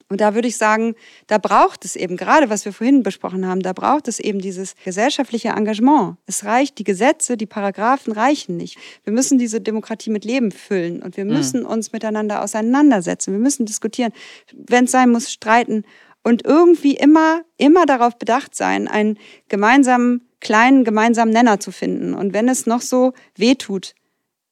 [0.08, 0.94] Und da würde ich sagen,
[1.26, 4.74] da braucht es eben, gerade was wir vorhin besprochen haben, da braucht es eben dieses
[4.84, 6.16] gesellschaftliche Engagement.
[6.26, 8.78] Es reicht, die Gesetze, die Paragraphen reichen nicht.
[9.02, 13.32] Wir müssen diese Demokratie mit Leben füllen und wir müssen uns miteinander auseinandersetzen.
[13.32, 14.12] Wir müssen diskutieren,
[14.52, 15.84] wenn es sein muss, streiten
[16.22, 22.14] und irgendwie immer, immer darauf bedacht sein, einen gemeinsamen, kleinen gemeinsamen Nenner zu finden.
[22.14, 23.94] Und wenn es noch so weh tut,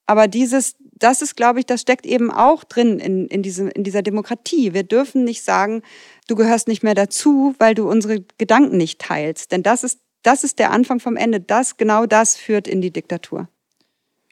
[0.06, 3.84] aber dieses, das ist, glaube ich, das steckt eben auch drin in, in, diesem, in
[3.84, 4.74] dieser Demokratie.
[4.74, 5.82] Wir dürfen nicht sagen,
[6.28, 9.52] du gehörst nicht mehr dazu, weil du unsere Gedanken nicht teilst.
[9.52, 11.40] Denn das ist, das ist der Anfang vom Ende.
[11.40, 13.48] Das, genau das führt in die Diktatur.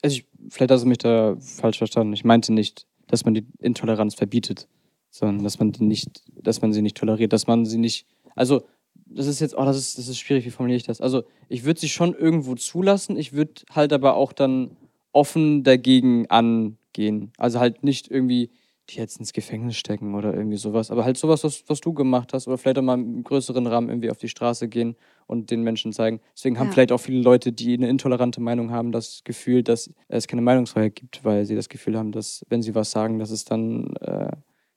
[0.02, 2.12] Also ich, vielleicht hast du mich da falsch verstanden.
[2.12, 4.68] Ich meinte nicht, dass man die Intoleranz verbietet,
[5.10, 8.06] sondern dass man die nicht, dass man sie nicht toleriert, dass man sie nicht.
[8.34, 8.62] Also
[9.04, 11.00] das ist jetzt, oh, das ist, das ist schwierig, wie formuliere ich das?
[11.00, 14.76] Also ich würde sie schon irgendwo zulassen, ich würde halt aber auch dann
[15.12, 17.32] offen dagegen angehen.
[17.38, 18.50] Also halt nicht irgendwie
[18.90, 20.90] jetzt ins Gefängnis stecken oder irgendwie sowas.
[20.90, 23.88] Aber halt sowas, was, was du gemacht hast, oder vielleicht auch mal im größeren Rahmen
[23.88, 24.96] irgendwie auf die Straße gehen
[25.26, 26.20] und den Menschen zeigen.
[26.36, 26.72] Deswegen haben Ja.
[26.72, 30.94] vielleicht auch viele Leute, die eine intolerante Meinung haben, das Gefühl, dass es keine Meinungsfreiheit
[30.96, 34.30] gibt, weil sie das Gefühl haben, dass, wenn sie was sagen, dass es dann äh,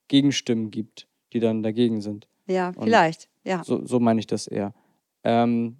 [0.08, 2.28] Gegenstimmen gibt, die dann dagegen sind.
[2.48, 3.28] Ja, Und- vielleicht.
[3.44, 3.64] Ja.
[3.66, 4.74] So, so meine ich das eher.
[5.24, 5.78] Ähm,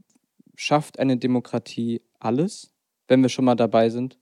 [0.56, 2.74] schafft eine Demokratie alles,
[3.08, 4.18] wenn wir schon mal dabei sind?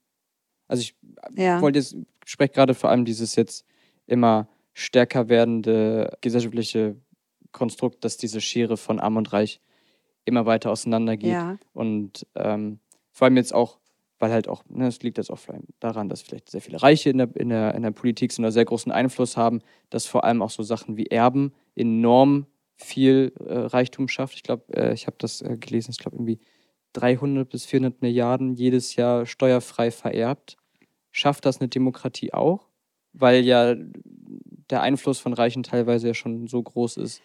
[0.67, 0.95] Also ich
[1.35, 1.61] ja.
[1.61, 1.95] wollte jetzt,
[2.25, 3.65] spreche gerade vor allem dieses jetzt
[4.07, 6.95] immer stärker werdende gesellschaftliche
[7.51, 9.61] Konstrukt, dass diese Schere von Arm und Reich
[10.25, 11.31] immer weiter auseinandergeht.
[11.31, 11.57] Ja.
[11.73, 12.79] Und ähm,
[13.11, 13.79] vor allem jetzt auch,
[14.19, 17.09] weil halt auch, ne, es liegt jetzt auch vielleicht daran, dass vielleicht sehr viele Reiche
[17.09, 20.23] in der, in der, in der Politik sind oder sehr großen Einfluss haben, dass vor
[20.23, 24.35] allem auch so Sachen wie Erben enorm viel äh, Reichtum schafft.
[24.35, 26.39] Ich glaube, äh, ich habe das äh, gelesen, ich glaube irgendwie
[26.93, 30.57] 300 bis 400 Milliarden jedes Jahr steuerfrei vererbt.
[31.11, 32.67] Schafft das eine Demokratie auch?
[33.13, 33.75] Weil ja
[34.69, 37.21] der Einfluss von Reichen teilweise ja schon so groß ist.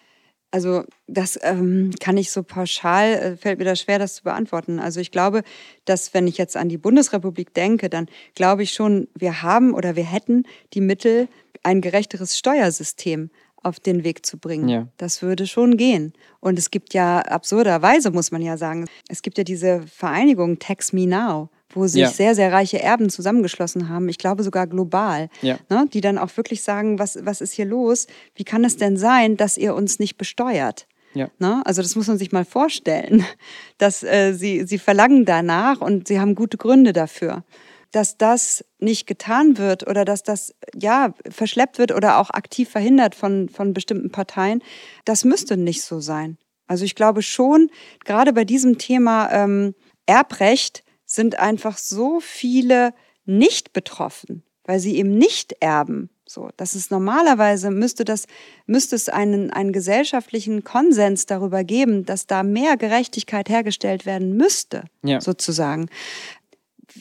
[0.50, 4.78] Also das ähm, kann ich so pauschal, äh, fällt mir das schwer, das zu beantworten.
[4.78, 5.42] Also ich glaube,
[5.84, 9.94] dass wenn ich jetzt an die Bundesrepublik denke, dann glaube ich schon, wir haben oder
[9.94, 11.28] wir hätten die Mittel,
[11.62, 13.30] ein gerechteres Steuersystem
[13.68, 14.68] auf den Weg zu bringen.
[14.68, 14.88] Ja.
[14.96, 16.12] Das würde schon gehen.
[16.40, 20.92] Und es gibt ja absurderweise, muss man ja sagen, es gibt ja diese Vereinigung Tax
[20.92, 22.08] Me Now, wo sich Ja.
[22.08, 25.58] sehr, sehr reiche Erben zusammengeschlossen haben, ich glaube sogar global, Ja.
[25.68, 28.06] ne, die dann auch wirklich sagen, was, was ist hier los?
[28.34, 30.86] Wie kann es denn sein, dass ihr uns nicht besteuert?
[31.14, 31.28] Ja.
[31.38, 31.62] Ne?
[31.64, 33.24] Also das muss man sich mal vorstellen,
[33.78, 37.44] dass äh, sie, sie verlangen danach und sie haben gute Gründe dafür.
[37.92, 43.14] Dass das nicht getan wird oder dass das ja verschleppt wird oder auch aktiv verhindert
[43.14, 44.62] von, von bestimmten Parteien,
[45.04, 46.38] das müsste nicht so sein.
[46.66, 47.70] Also ich glaube schon,
[48.04, 49.74] gerade bei diesem Thema ähm,
[50.06, 52.92] Erbrecht sind einfach so viele
[53.24, 56.10] nicht betroffen, weil sie eben nicht erben.
[56.26, 58.26] So, das ist normalerweise müsste das
[58.66, 64.84] müsste es einen einen gesellschaftlichen Konsens darüber geben, dass da mehr Gerechtigkeit hergestellt werden müsste,
[65.02, 65.22] Ja.
[65.22, 65.88] sozusagen.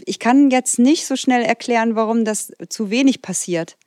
[0.05, 3.77] Ich kann jetzt nicht so schnell erklären, warum das zu wenig passiert.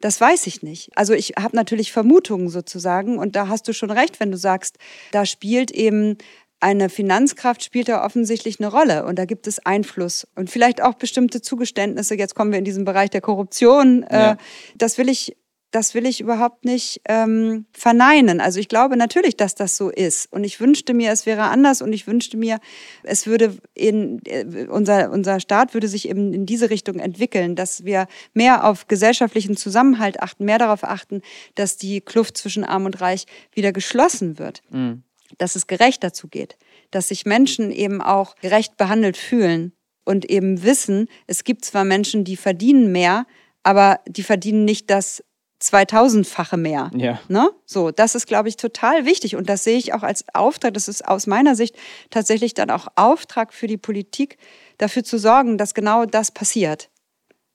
[0.00, 0.90] Das weiß ich nicht.
[0.96, 4.78] Also ich habe natürlich Vermutungen sozusagen und da hast du schon recht, wenn du sagst,
[5.12, 6.18] da spielt eben
[6.62, 10.94] eine Finanzkraft spielt da offensichtlich eine Rolle und da gibt es Einfluss und vielleicht auch
[10.94, 12.14] bestimmte Zugeständnisse.
[12.14, 14.06] Jetzt kommen wir in diesen Bereich der Korruption.
[14.08, 14.32] Ja.
[14.32, 14.36] Äh,
[14.76, 15.36] das will ich,
[15.72, 18.40] das will ich überhaupt nicht ähm, verneinen.
[18.40, 21.82] Also ich glaube natürlich, dass das so ist und ich wünschte mir, es wäre anders
[21.82, 22.60] und ich wünschte mir,
[23.02, 27.84] es würde in äh, unser unser Staat würde sich eben in diese Richtung entwickeln, dass
[27.84, 31.22] wir mehr auf gesellschaftlichen Zusammenhalt achten, mehr darauf achten,
[31.54, 35.02] dass die Kluft zwischen Arm und Reich wieder geschlossen wird Mhm.
[35.38, 36.56] dass es gerechter zugeht,
[36.90, 39.72] dass sich Menschen eben auch gerecht behandelt fühlen
[40.04, 43.26] und eben wissen, es gibt zwar Menschen, die verdienen mehr,
[43.62, 45.22] aber die verdienen nicht das
[45.62, 46.90] 2000-fache mehr.
[46.94, 47.20] Ja.
[47.28, 47.50] Ne?
[47.66, 50.74] So, das ist, glaube ich, total wichtig und das sehe ich auch als Auftrag.
[50.74, 51.76] Das ist aus meiner Sicht
[52.10, 54.38] tatsächlich dann auch Auftrag für die Politik,
[54.78, 56.90] dafür zu sorgen, dass genau das passiert.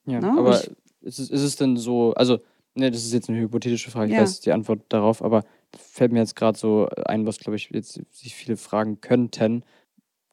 [0.05, 0.33] Ja, Ne?
[0.37, 2.39] aber Ich- ist es, ist es denn so, also,
[2.75, 4.21] ne, das ist jetzt eine hypothetische Frage, ich Ja.
[4.23, 5.43] weiß die Antwort darauf, aber
[5.77, 9.63] fällt mir jetzt gerade so ein, was, glaube ich, jetzt sich viele fragen könnten.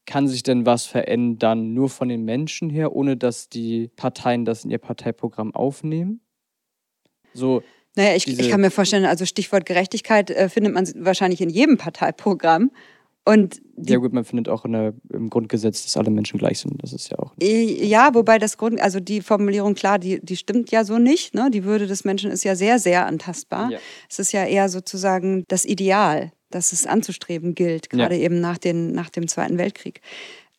[0.07, 4.65] Kann sich denn was verändern nur von den Menschen her, ohne dass die Parteien das
[4.65, 6.21] in ihr Parteiprogramm aufnehmen?
[7.35, 7.63] So,
[7.97, 11.77] Naja, ich, ich kann mir vorstellen, also Stichwort Gerechtigkeit äh, findet man wahrscheinlich in jedem
[11.77, 12.71] Parteiprogramm.
[13.27, 16.83] Und ja gut, man findet auch in der, im Grundgesetz, dass alle Menschen gleich sind.
[16.83, 17.33] Das ist ja auch.
[17.41, 21.35] Ja, wobei das Grund, also die Formulierung, klar, die, die stimmt ja so nicht.
[21.35, 21.51] Ne?
[21.51, 23.71] Die Würde des Menschen ist ja sehr, sehr antastbar.
[23.71, 23.79] Ja.
[24.11, 28.93] Es ist ja eher sozusagen das Ideal, das es anzustreben gilt, gerade eben nach, den,
[28.93, 30.03] nach dem Zweiten Weltkrieg.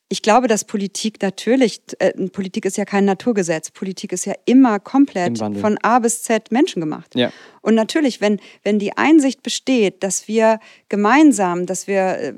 [0.07, 3.71] Ich glaube, dass Politik natürlich, äh, Politik ist ja kein Naturgesetz.
[3.71, 5.61] Politik ist ja immer Im komplett Wandel.
[5.61, 7.15] von A bis Z menschengemacht.
[7.15, 7.31] Ja.
[7.61, 12.33] Und natürlich, wenn, wenn die Einsicht besteht, dass wir gemeinsam, dass wir äh,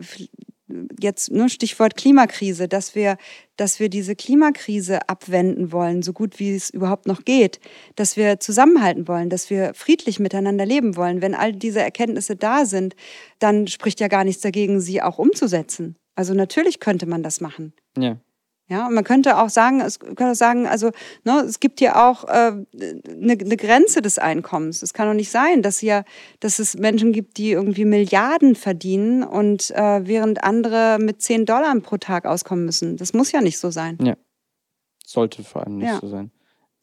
[0.99, 3.18] jetzt nur Stichwort Klimakrise, dass wir,
[3.57, 7.59] dass wir diese Klimakrise abwenden wollen, so gut wie es überhaupt noch geht,
[7.95, 11.22] dass wir zusammenhalten wollen, dass wir friedlich miteinander leben wollen.
[11.22, 12.95] Wenn all diese Erkenntnisse da sind,
[13.39, 15.97] dann spricht ja gar nichts dagegen, sie auch umzusetzen.
[16.18, 17.74] Also natürlich könnte man das machen.
[17.97, 18.18] Ja.
[18.70, 20.91] Ja, und man könnte auch sagen, es könnte sagen, also
[21.24, 22.65] ne, es gibt hier auch äh, eine,
[23.39, 24.82] eine Grenze des Einkommens.
[24.82, 26.03] Es kann doch nicht sein, dass hier,
[26.41, 31.74] dass es Menschen gibt, die irgendwie Milliarden verdienen und äh, während andere mit 10 Dollar
[31.80, 32.97] pro Tag auskommen müssen.
[32.97, 33.97] Das muss ja nicht so sein.
[35.05, 35.99] Sollte vor allem nicht Ja.
[36.01, 36.32] so sein.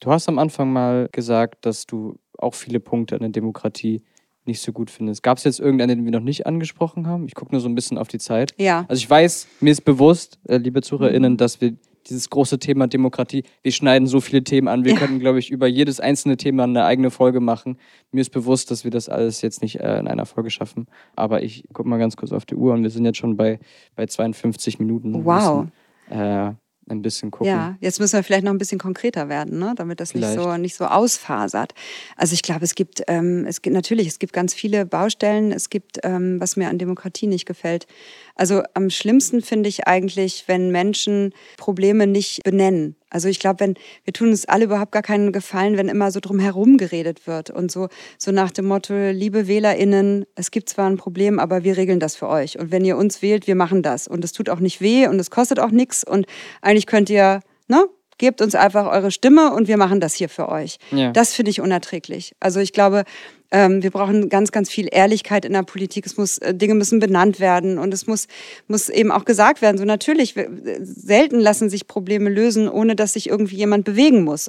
[0.01, 4.03] Du hast am Anfang mal gesagt, dass du auch viele Punkte an der Demokratie
[4.47, 5.23] nicht so gut findest.
[5.23, 7.27] Gab es jetzt irgendeinen, den wir noch nicht angesprochen haben?
[7.27, 8.53] Ich gucke nur so ein bisschen auf die Zeit.
[8.59, 11.75] Ja, Also ich weiß, mir ist bewusst, äh, liebe ZuhörerInnen, dass wir
[12.09, 13.45] dieses große Thema Demokratie.
[13.63, 14.85] Wir schneiden so viele Themen an.
[14.85, 14.99] Wir Ja.
[14.99, 17.79] könnten, glaube ich, über jedes einzelne Thema eine eigene Folge machen.
[18.13, 20.87] Mir ist bewusst, dass wir das alles jetzt nicht äh, in einer Folge schaffen.
[21.17, 23.59] Aber ich gucke mal ganz kurz auf die Uhr und wir sind jetzt schon bei,
[23.97, 25.25] bei 52 Minuten.
[25.25, 25.65] Wow.
[26.11, 26.53] Müssen, äh,
[26.89, 27.47] ein bisschen gucken.
[27.47, 29.75] Ja, jetzt müssen wir vielleicht noch ein bisschen konkreter werden, ne?
[29.77, 31.75] damit das nicht so, nicht so ausfasert.
[32.17, 35.53] Also ich glaube, es gibt, ähm, es gibt natürlich, es gibt ganz viele Baustellen.
[35.53, 37.87] Es gibt, ähm, was mir an Demokratie nicht gefällt.
[38.35, 42.97] Also am schlimmsten finde ich eigentlich, wenn Menschen Probleme nicht benennen.
[43.15, 46.19] Also ich glaube, wenn wir tun uns alle überhaupt gar keinen Gefallen, wenn immer so
[46.19, 47.87] drum herum geredet wird und so
[48.19, 52.17] so nach dem Motto, liebe Wählerinnen, es gibt zwar ein Problem, aber wir regeln das
[52.17, 52.59] für euch.
[52.59, 54.09] Und wenn ihr uns wählt, wir machen das.
[54.09, 56.03] Und es tut auch nicht weh und es kostet auch nichts.
[56.03, 56.27] Und
[56.61, 57.39] eigentlich könnt ihr,
[57.69, 57.87] ne?
[58.19, 60.79] Gebt uns einfach eure Stimme und wir machen das hier für euch.
[60.91, 61.11] Ja.
[61.13, 62.35] Das finde ich unerträglich.
[62.41, 63.05] Also ich glaube,
[63.51, 66.07] ähm, wir brauchen ganz, ganz viel Ehrlichkeit in der Politik.
[66.07, 68.27] Es muss, äh, Dinge müssen benannt werden und es muss,
[68.69, 69.79] muss eben auch gesagt werden.
[69.79, 74.25] So natürlich, wir- äh, selten lassen sich Probleme lösen, ohne dass sich irgendwie jemand bewegen
[74.25, 74.49] muss.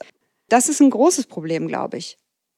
[0.49, 2.17] Das ist ein großes Problem, glaube ich.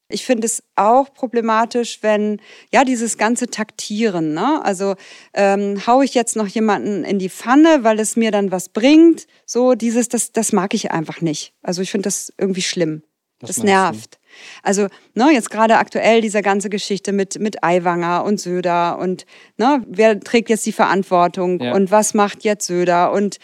[0.10, 2.40] Ich finde es auch problematisch, wenn,
[2.72, 4.62] ja, dieses ganze Taktieren, ne?
[4.64, 4.96] Also
[5.34, 9.28] ähm, hau ich jetzt noch jemanden in die Pfanne, weil es mir dann was bringt.
[9.46, 11.54] So, dieses, das, das mag ich einfach nicht.
[11.62, 13.04] Also ich finde das irgendwie schlimm.
[13.40, 13.66] Das du?
[13.66, 14.18] nervt.
[14.64, 19.26] Also, ne, jetzt gerade aktuell diese ganze Geschichte mit, mit Aiwanger und Söder und
[19.58, 21.74] ne, wer trägt jetzt die Verantwortung Ja.
[21.74, 23.38] und was macht jetzt Söder und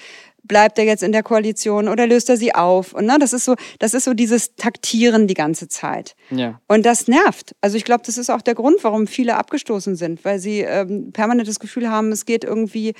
[0.44, 2.94] bleibt er jetzt in der Koalition oder löst er sie auf?
[2.94, 6.16] Und ne, das ist so, das ist so dieses Taktieren die ganze Zeit.
[6.30, 6.60] Ja.
[6.68, 7.56] Und das nervt.
[7.62, 11.12] Also ich glaube, das ist auch der Grund, warum viele abgestoßen sind, weil sie ähm,
[11.14, 12.94] permanent das Gefühl haben, es geht irgendwie,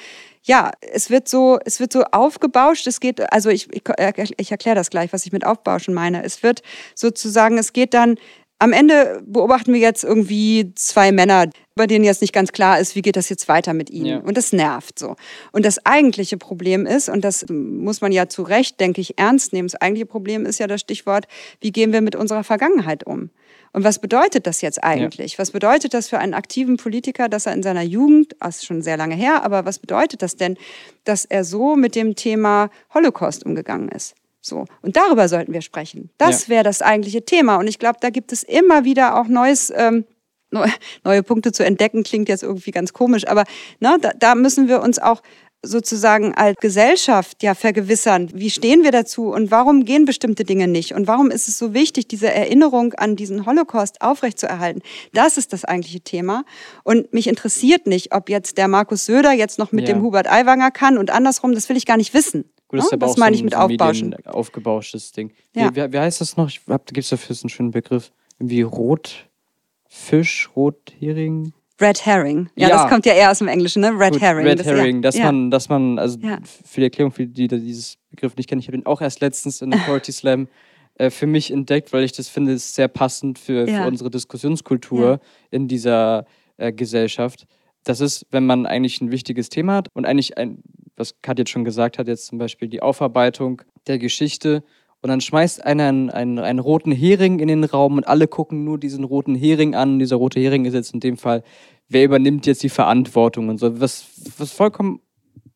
[0.44, 2.88] ja, es wird so, es wird so aufgebauscht.
[2.88, 3.84] Es geht, also ich, ich,
[4.38, 6.24] ich erkläre das gleich, was ich mit aufbauschen meine.
[6.24, 6.62] Es wird
[6.96, 8.16] sozusagen, es geht dann
[8.64, 12.96] am Ende beobachten wir jetzt irgendwie zwei Männer, bei denen jetzt nicht ganz klar ist,
[12.96, 14.06] wie geht das jetzt weiter mit ihnen.
[14.06, 14.18] Ja.
[14.20, 15.18] Und das nervt so.
[15.52, 19.52] Und das eigentliche Problem ist, und das muss man ja zu Recht, denke ich, ernst
[19.52, 21.26] nehmen, das eigentliche Problem ist ja das Stichwort,
[21.60, 23.32] wie gehen wir mit unserer Vergangenheit um?
[23.74, 25.38] Und was bedeutet das jetzt eigentlich?
[25.40, 28.82] Was bedeutet das für einen aktiven Politiker, dass er in seiner Jugend, das ist schon
[28.82, 30.56] sehr lange her, aber was bedeutet das denn,
[31.04, 34.16] dass er so mit dem Thema Holocaust umgegangen ist?
[34.46, 34.66] So.
[34.82, 36.10] Und darüber sollten wir sprechen.
[36.18, 36.50] Das Ja.
[36.56, 37.56] wäre das eigentliche Thema.
[37.56, 40.06] Und ich glaube, da gibt es immer wieder auch neues, ähm,
[40.52, 40.68] neu-
[41.06, 43.46] neue Punkte zu entdecken, klingt jetzt irgendwie ganz komisch, aber
[43.80, 45.22] ne, da, da müssen wir uns auch
[45.66, 50.94] sozusagen als Gesellschaft ja vergewissern, wie stehen wir dazu und warum gehen bestimmte Dinge nicht
[50.94, 54.82] und warum ist es so wichtig, diese Erinnerung an diesen Holocaust aufrechtzuerhalten.
[55.14, 56.44] Das ist das eigentliche Thema
[56.84, 59.94] und mich interessiert nicht, ob jetzt der Markus Söder jetzt noch mit Ja.
[59.96, 62.44] dem Hubert Aiwanger kann und andersrum, das will ich gar nicht wissen.
[62.74, 62.96] Gut, das ist Ne?
[62.98, 64.16] aber das auch meine so ich mit so aufbauschen.
[64.26, 65.32] Aufgebauschtes Ding.
[65.56, 65.70] Ja.
[65.72, 66.50] Wie, wie, wie heißt das noch?
[66.50, 68.12] Gibt es dafür einen schönen Begriff?
[68.40, 71.54] Irgendwie Rotfisch, Rothering?
[71.82, 72.50] Red Herring.
[72.56, 72.78] Ja, Ja.
[72.84, 73.90] das kommt ja eher aus dem Englischen, ne?
[73.98, 74.46] Red Gut, Herring.
[74.48, 75.02] Red das, Herring, ja.
[75.02, 75.26] dass ja.
[75.26, 76.40] man, dass man, also Ja.
[76.44, 79.22] für die Erklärung, für die, die dieses Begriff nicht kennen, ich habe ihn auch erst
[79.22, 80.48] letztens in Authority Slam
[80.96, 83.82] äh, für mich entdeckt, weil ich das finde, ist sehr passend für, Ja.
[83.84, 85.20] für unsere Diskussionskultur Ja.
[85.52, 86.26] in dieser
[86.58, 87.48] äh, Gesellschaft.
[87.84, 90.60] Das ist, wenn man eigentlich ein wichtiges Thema hat und eigentlich ein,
[90.96, 94.64] was Kat jetzt schon gesagt hat, jetzt zum Beispiel die Aufarbeitung der Geschichte
[95.02, 98.64] und dann schmeißt einer einen, einen, einen roten Hering in den Raum und alle gucken
[98.64, 99.94] nur diesen roten Hering an.
[99.94, 101.44] Und dieser rote Hering ist jetzt in dem Fall,
[101.90, 104.06] wer übernimmt jetzt die Verantwortung und so, was,
[104.38, 105.02] was vollkommen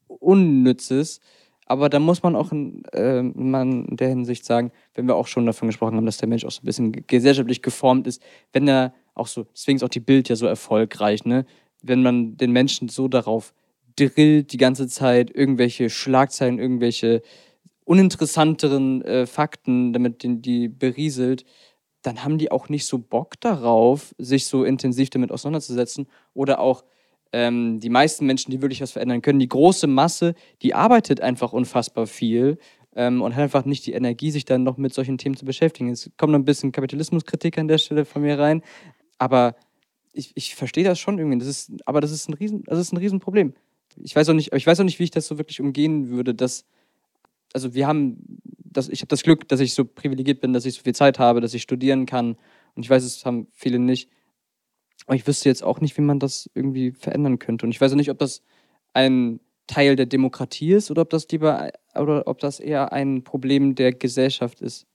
[0.07, 1.21] unnütz ist.
[1.65, 5.27] Aber da muss man auch in, äh, man in der Hinsicht sagen, wenn wir auch
[5.27, 8.21] schon davon gesprochen haben, dass der Mensch auch so ein bisschen ge- gesellschaftlich geformt ist,
[8.51, 11.45] wenn er auch so, deswegen ist auch die Bild ja so erfolgreich, ne?
[11.81, 13.53] Wenn man den Menschen so darauf
[13.95, 17.21] drillt die ganze Zeit, irgendwelche Schlagzeilen, irgendwelche
[17.85, 21.45] uninteressanteren äh, Fakten, damit den, die berieselt,
[22.01, 26.07] dann haben die auch nicht so Bock darauf, sich so intensiv damit auseinanderzusetzen.
[26.33, 26.83] Oder auch
[27.33, 31.53] ähm, die meisten Menschen, die wirklich was verändern können, die große Masse, die arbeitet einfach
[31.53, 32.57] unfassbar viel
[32.95, 35.89] ähm, und hat einfach nicht die Energie, sich dann noch mit solchen Themen zu beschäftigen.
[35.89, 38.61] Es kommt noch ein bisschen Kapitalismuskritik an der Stelle von mir rein,
[39.17, 39.55] aber
[40.17, 41.39] ich, ich verstehe das schon irgendwie.
[41.39, 43.53] Das ist, aber das ist ein Riesen, das ist ein Riesenproblem.
[44.03, 46.35] Ich weiß auch nicht, ich weiß auch nicht, wie ich das so wirklich umgehen würde,
[46.35, 46.65] dass
[47.53, 50.75] also wir haben, das, ich habe das Glück, dass ich so privilegiert bin, dass ich
[50.75, 52.37] so viel Zeit habe, dass ich studieren kann.
[52.75, 54.09] Und ich weiß, es haben viele nicht.
[55.05, 57.65] Aber ich wüsste jetzt auch nicht, wie man das irgendwie verändern könnte.
[57.65, 58.41] Und ich weiß auch nicht, ob das
[58.93, 63.75] ein Teil der Demokratie ist oder ob das lieber oder ob das eher ein Problem
[63.75, 64.85] der Gesellschaft ist.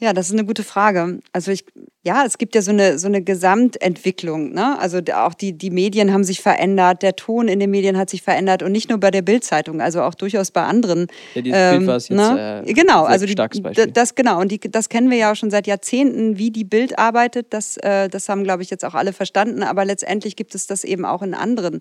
[0.00, 1.20] Ja, das ist eine gute Frage.
[1.32, 1.64] Also ich,
[2.04, 4.52] ja, es gibt ja so eine, so eine Gesamtentwicklung.
[4.52, 4.78] Ne?
[4.78, 8.22] Also auch die, die Medien haben sich verändert, der Ton in den Medien hat sich
[8.22, 11.08] verändert und nicht nur bei der Bildzeitung, also auch durchaus bei anderen.
[11.34, 12.62] Ja, dieses ähm, Bild war es jetzt ne?
[12.64, 15.66] äh, genau, also die, das genau und die, das kennen wir ja auch schon seit
[15.66, 17.48] Jahrzehnten, wie die Bild arbeitet.
[17.50, 19.62] Das, äh, das haben, glaube ich, jetzt auch alle verstanden.
[19.62, 21.80] Aber letztendlich gibt es das eben auch in anderen,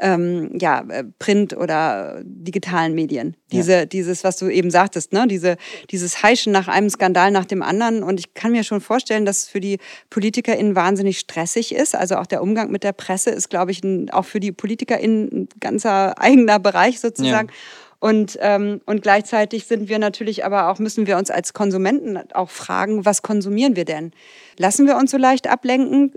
[0.00, 3.36] ähm, ja, äh, Print- oder digitalen Medien.
[3.52, 3.84] Diese, ja.
[3.86, 5.26] dieses, was du eben sagtest, ne?
[5.28, 5.56] Diese,
[5.90, 8.02] dieses Heischen nach einem Skandal nach dem anderen.
[8.02, 9.78] Und ich kann mir schon vorstellen, dass es für die
[10.10, 11.96] PolitikerInnen wahnsinnig stressig ist.
[11.96, 15.28] Also auch der Umgang mit der Presse ist, glaube ich, ein, auch für die PolitikerInnen
[15.32, 17.48] ein ganzer eigener Bereich sozusagen.
[17.48, 17.54] Ja.
[18.00, 22.50] Und, ähm, und gleichzeitig sind wir natürlich aber auch, müssen wir uns als Konsumenten auch
[22.50, 24.12] fragen, was konsumieren wir denn?
[24.56, 26.12] Lassen wir uns so leicht ablenken?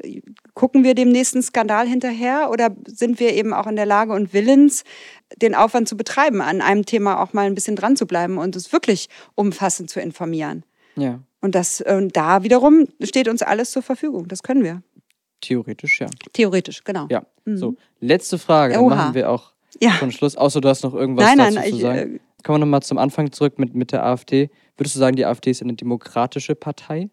[0.53, 2.51] Gucken wir dem nächsten Skandal hinterher?
[2.51, 4.83] Oder sind wir eben auch in der Lage und willens,
[5.41, 8.55] den Aufwand zu betreiben, an einem Thema auch mal ein bisschen dran zu bleiben und
[8.55, 10.63] es wirklich umfassend zu informieren?
[10.95, 11.19] Ja.
[11.41, 14.27] Und das, und da wiederum steht uns alles zur Verfügung.
[14.27, 14.83] Das können wir.
[15.41, 16.07] Theoretisch, ja.
[16.33, 17.07] Theoretisch, genau.
[17.09, 17.23] Ja.
[17.45, 17.57] Mhm.
[17.57, 18.75] So, letzte Frage.
[18.75, 19.91] Dann machen wir auch ja.
[19.91, 20.35] von Schluss.
[20.35, 22.15] Außer du hast noch irgendwas nein, dazu nein, zu sagen.
[22.15, 24.49] Ich, äh, Kommen wir nochmal zum Anfang zurück mit, mit der AfD.
[24.77, 27.09] Würdest du sagen, die AfD ist eine demokratische Partei?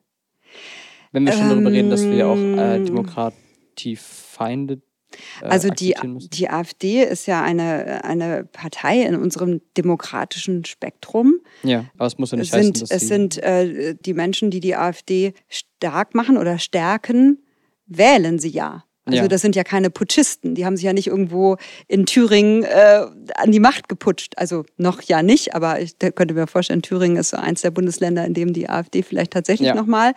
[1.12, 2.87] Wenn wir schon ähm, darüber reden, dass wir auch äh, ähm.
[2.87, 4.81] Demokratiefeinde
[5.41, 5.95] also die,
[6.33, 11.41] die AfD ist ja eine, eine Partei in unserem demokratischen Spektrum.
[11.63, 14.61] Ja, aber es muss ja nicht sind, heißen, dass Es sind äh, die Menschen, die
[14.61, 17.43] die AfD stark machen oder stärken,
[17.87, 18.85] wählen sie ja.
[19.09, 19.29] Also ja.
[19.29, 20.55] das sind ja keine Putschisten.
[20.55, 21.57] Die haben sich ja nicht irgendwo
[21.87, 24.35] in Thüringen äh, an die Macht geputscht.
[24.37, 28.25] Also noch ja nicht, aber ich könnte mir vorstellen, Thüringen ist so eins der Bundesländer,
[28.25, 29.75] in dem die AfD vielleicht tatsächlich ja.
[29.75, 30.13] nochmal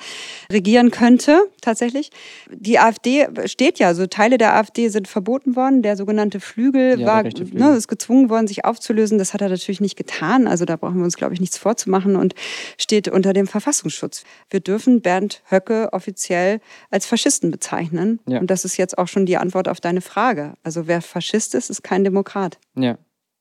[0.52, 1.42] regieren könnte.
[1.62, 2.12] Tatsächlich.
[2.50, 5.82] Die AfD steht ja, so Teile der AfD sind verboten worden.
[5.82, 7.60] Der sogenannte Flügel ja, war, Flügel.
[7.60, 9.18] Ne, ist gezwungen worden, sich aufzulösen.
[9.18, 10.48] Das hat er natürlich nicht getan.
[10.48, 12.34] Also da brauchen wir uns, glaube ich, nichts vorzumachen und
[12.78, 14.24] steht unter dem Verfassungsschutz.
[14.50, 18.20] Wir dürfen Bernd Höcke offiziell als Faschisten bezeichnen.
[18.40, 20.56] Und das ist jetzt auch schon die Antwort auf deine Frage.
[20.64, 22.60] Also wer Faschist ist, ist kein Demokrat.
[22.76, 22.98] Ja.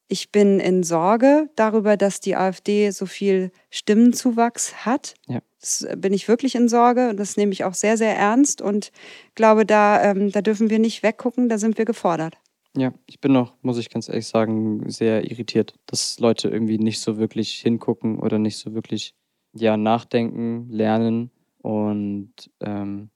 [0.08, 5.14] Ich bin in Sorge darüber, dass die AfD so viel Stimmenzuwachs hat.
[5.26, 5.40] Ja.
[5.60, 8.92] Das bin ich wirklich in Sorge und das nehme ich auch sehr, sehr ernst und
[9.34, 12.38] glaube, da, ähm, da dürfen wir nicht weggucken, da sind wir gefordert.
[12.76, 17.00] Ja, ich bin noch, muss ich ganz ehrlich sagen, sehr irritiert, dass Leute irgendwie nicht
[17.00, 19.14] so wirklich hingucken oder nicht so wirklich
[19.52, 23.10] ja, nachdenken, lernen und ähm,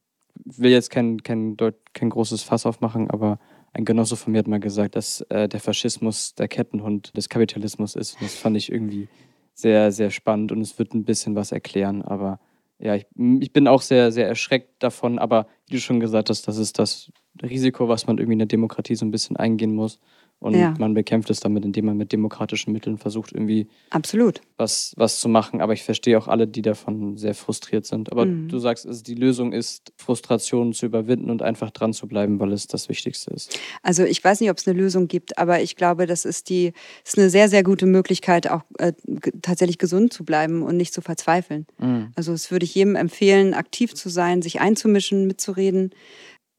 [0.45, 1.57] will jetzt kein, kein,
[1.92, 3.38] kein großes Fass aufmachen, aber
[3.72, 7.97] ein Genosse von mir hat mal gesagt, dass äh, der Faschismus der Kettenhund des Kapitalismus
[7.97, 8.14] ist.
[8.14, 9.09] Und das fand ich irgendwie
[9.55, 12.03] sehr, sehr spannend und es wird ein bisschen was erklären.
[12.03, 12.38] Aber
[12.78, 13.07] ja, ich,
[13.40, 15.18] ich bin auch sehr, sehr erschreckt davon.
[15.18, 17.11] Aber wie du schon gesagt hast, das ist das
[17.42, 19.99] Risiko, was man irgendwie in der Demokratie so ein bisschen eingehen muss.
[20.45, 20.74] Und ja.
[20.78, 24.42] man bekämpft es damit, indem man mit demokratischen Mitteln versucht, irgendwie Absolut.
[24.59, 25.62] Was, was zu machen.
[25.62, 28.12] Aber ich verstehe auch alle, die davon sehr frustriert sind.
[28.12, 28.49] Aber mhm.
[28.49, 32.53] du sagst, also die Lösung ist, Frustrationen zu überwinden und einfach dran zu bleiben, weil
[32.53, 33.59] es das Wichtigste ist.
[33.82, 36.74] Also ich weiß nicht, ob es eine Lösung gibt, aber ich glaube, das ist die
[37.07, 38.92] ist eine sehr, sehr gute Möglichkeit, auch äh,
[39.40, 41.64] tatsächlich gesund zu bleiben und nicht zu verzweifeln.
[41.78, 42.12] Mhm.
[42.16, 45.95] Also es würde ich jedem empfehlen, aktiv zu sein, sich einzumischen, mitzureden.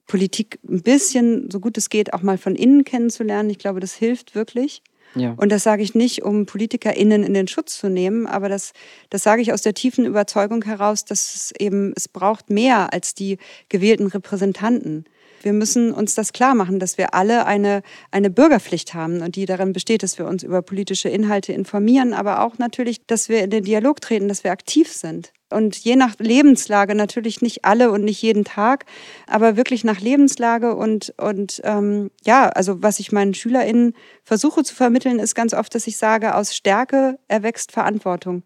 [0.07, 3.49] Politik ein bisschen, so gut es geht, auch mal von innen kennenzulernen.
[3.49, 4.81] Ich glaube, das hilft wirklich.
[5.15, 5.33] Ja.
[5.37, 8.73] Und das sage ich nicht, um PolitikerInnen in den Schutz zu nehmen, aber das,
[9.09, 13.13] das sage ich aus der tiefen Überzeugung heraus, dass es eben, es braucht mehr als
[13.13, 13.37] die
[13.69, 15.05] gewählten Repräsentanten.
[15.41, 17.81] Wir müssen uns das klar machen, dass wir alle eine,
[18.11, 22.41] eine Bürgerpflicht haben und die darin besteht, dass wir uns über politische Inhalte informieren, aber
[22.41, 25.31] auch natürlich, dass wir in den Dialog treten, dass wir aktiv sind.
[25.51, 28.85] Und je nach Lebenslage, natürlich nicht alle und nicht jeden Tag,
[29.27, 33.93] aber wirklich nach Lebenslage und, und ähm, ja, also was ich meinen SchülerInnen
[34.23, 38.43] versuche zu vermitteln, ist ganz oft, dass ich sage, aus Stärke erwächst Verantwortung.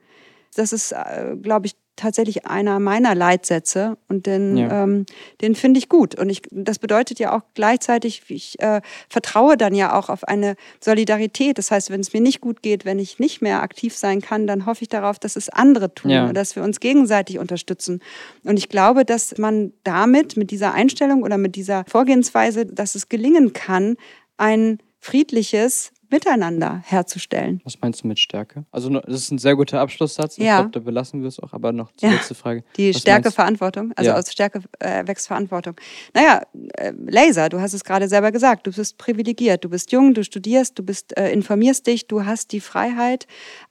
[0.56, 4.84] Das ist, äh, glaube ich, tatsächlich einer meiner Leitsätze und den, ja.
[4.84, 5.06] ähm,
[5.42, 6.16] den finde ich gut.
[6.16, 10.56] Und ich, das bedeutet ja auch gleichzeitig, ich äh, vertraue dann ja auch auf eine
[10.80, 11.58] Solidarität.
[11.58, 14.48] Das heißt, wenn es mir nicht gut geht, wenn ich nicht mehr aktiv sein kann,
[14.48, 16.28] dann hoffe ich darauf, dass es andere tun ja.
[16.28, 18.02] und dass wir uns gegenseitig unterstützen.
[18.44, 23.10] Und ich glaube, dass man damit, mit dieser Einstellung oder mit dieser Vorgehensweise, dass es
[23.10, 23.98] gelingen kann,
[24.38, 27.62] ein friedliches, Miteinander herzustellen.
[27.64, 28.66] Was meinst du mit Stärke?
[28.72, 30.38] Also das ist ein sehr guter Abschlusssatz.
[30.38, 30.58] Ich ja.
[30.58, 31.54] glaube, da belassen wir es auch.
[31.54, 32.14] Aber noch die ja.
[32.14, 32.64] letzte Frage.
[32.78, 33.94] Die Was Stärke, Verantwortung.
[33.96, 34.18] Also ja.
[34.18, 35.76] aus Stärke äh, wächst Verantwortung.
[36.14, 36.42] Naja,
[36.74, 38.66] äh, Laser, du hast es gerade selber gesagt.
[38.66, 39.64] Du bist privilegiert.
[39.64, 43.28] Du bist jung, du studierst, du bist äh, informierst dich, du hast die Freiheit,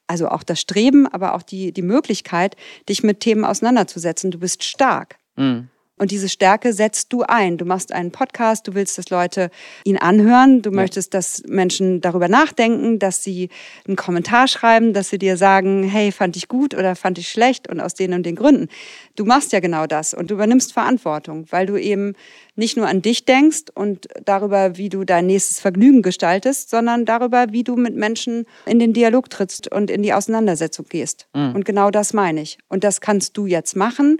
[0.07, 2.57] also auch das Streben, aber auch die, die Möglichkeit,
[2.89, 4.31] dich mit Themen auseinanderzusetzen.
[4.31, 5.17] Du bist stark.
[5.37, 5.69] Mhm.
[5.99, 7.59] Und diese Stärke setzt du ein.
[7.59, 9.51] Du machst einen Podcast, du willst, dass Leute
[9.85, 10.77] ihn anhören, du ja.
[10.77, 13.49] möchtest, dass Menschen darüber nachdenken, dass sie
[13.87, 17.69] einen Kommentar schreiben, dass sie dir sagen, hey, fand ich gut oder fand ich schlecht
[17.69, 18.69] und aus den und den Gründen.
[19.17, 22.15] Du machst ja genau das und du übernimmst Verantwortung, weil du eben
[22.59, 27.47] nicht nur an dich denkst und darüber, wie du dein nächstes Vergnügen gestaltest, sondern darüber,
[27.51, 31.29] wie du mit Menschen in den Dialog trittst und in die Auseinandersetzung gehst.
[31.35, 31.55] Mhm.
[31.55, 32.59] Und genau das meine ich.
[32.69, 34.19] Und das kannst du jetzt machen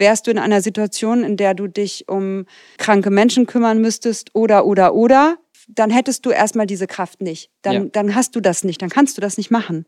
[0.00, 2.46] wärst du in einer Situation, in der du dich um
[2.78, 5.36] kranke Menschen kümmern müsstest oder, oder, oder,
[5.68, 7.50] dann hättest du erstmal diese Kraft nicht.
[7.62, 7.84] Dann, ja.
[7.92, 9.86] dann hast du das nicht, dann kannst du das nicht machen.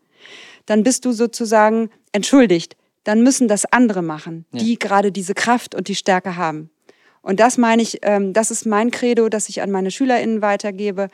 [0.65, 2.77] Dann bist du sozusagen entschuldigt.
[3.03, 4.59] Dann müssen das andere machen, ja.
[4.59, 6.69] die gerade diese Kraft und die Stärke haben.
[7.21, 11.09] Und das meine ich, ähm, das ist mein Credo, das ich an meine SchülerInnen weitergebe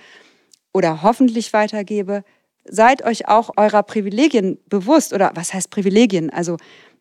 [0.74, 2.24] oder hoffentlich weitergebe.
[2.66, 6.30] Seid euch auch eurer Privilegien bewusst oder was heißt Privilegien?
[6.30, 6.58] Also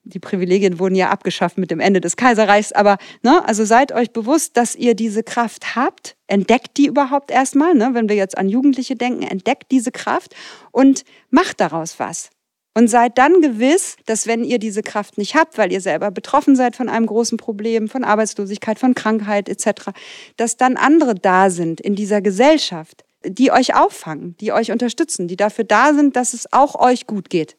[0.08, 4.10] die Privilegien wurden ja abgeschafft mit dem Ende des Kaiserreichs, aber ne, also seid euch
[4.10, 8.48] bewusst, dass ihr diese Kraft habt, entdeckt die überhaupt erstmal, ne, wenn wir jetzt an
[8.48, 10.34] Jugendliche denken, entdeckt diese Kraft
[10.72, 12.30] und macht daraus was.
[12.74, 16.54] Und seid dann gewiss, dass wenn ihr diese Kraft nicht habt, weil ihr selber betroffen
[16.54, 19.90] seid von einem großen Problem, von Arbeitslosigkeit, von Krankheit etc.,
[20.36, 25.36] dass dann andere da sind in dieser Gesellschaft, die euch auffangen, die euch unterstützen, die
[25.36, 27.56] dafür da sind, dass es auch euch gut geht.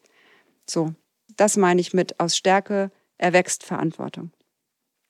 [0.65, 0.93] So.
[1.39, 4.31] Das meine ich mit aus Stärke erwächst Verantwortung.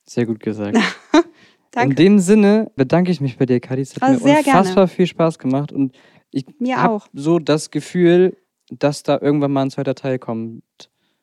[0.04, 0.78] Sehr gut gesagt.
[1.72, 1.90] Danke.
[1.90, 3.82] In dem Sinne bedanke ich mich bei dir, Kadi.
[3.82, 4.88] Es hat also mir unfassbar gerne.
[4.88, 5.96] viel Spaß gemacht und
[6.30, 8.36] ich habe so das Gefühl,
[8.70, 10.62] dass da irgendwann mal ein zweiter Teil kommt.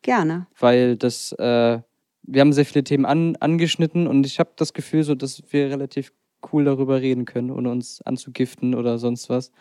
[0.02, 0.48] Gerne.
[0.60, 1.80] Weil das, äh,
[2.24, 5.70] wir haben sehr viele Themen an, angeschnitten und ich habe das Gefühl, so, dass wir
[5.70, 6.12] relativ
[6.52, 9.52] cool darüber reden können, ohne uns anzugiften oder sonst was.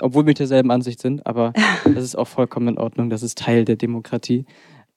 [0.00, 1.52] Obwohl wir mit derselben Ansicht sind, aber
[1.84, 3.08] das ist auch vollkommen in Ordnung.
[3.08, 4.44] Das ist Teil der Demokratie.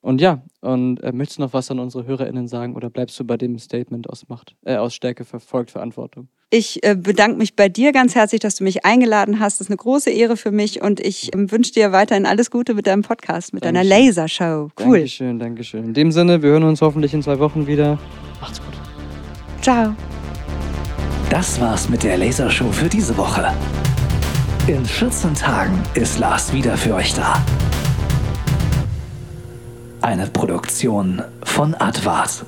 [0.01, 3.25] Und ja, und äh, möchtest du noch was an unsere HörerInnen sagen oder bleibst du
[3.25, 6.29] bei dem Statement aus Macht, äh, aus Stärke verfolgt Verantwortung?
[6.51, 9.59] Ich äh, bedanke mich bei dir ganz herzlich, dass du mich eingeladen hast.
[9.59, 12.73] Das ist eine große Ehre für mich und ich äh, wünsche dir weiterhin alles Gute
[12.73, 13.89] mit deinem Podcast, mit Dankeschön.
[13.89, 14.69] deiner Lasershow.
[14.79, 14.97] Cool.
[14.99, 15.83] Dankeschön, Dankeschön.
[15.85, 17.99] In dem Sinne, wir hören uns hoffentlich in zwei Wochen wieder.
[18.39, 18.73] Macht's gut.
[19.61, 19.93] Ciao.
[21.29, 23.53] Das war's mit der Lasershow für diese Woche.
[24.65, 27.43] In 14 Tagen ist Lars wieder für euch da.
[30.01, 32.45] Eine Produktion von Advat.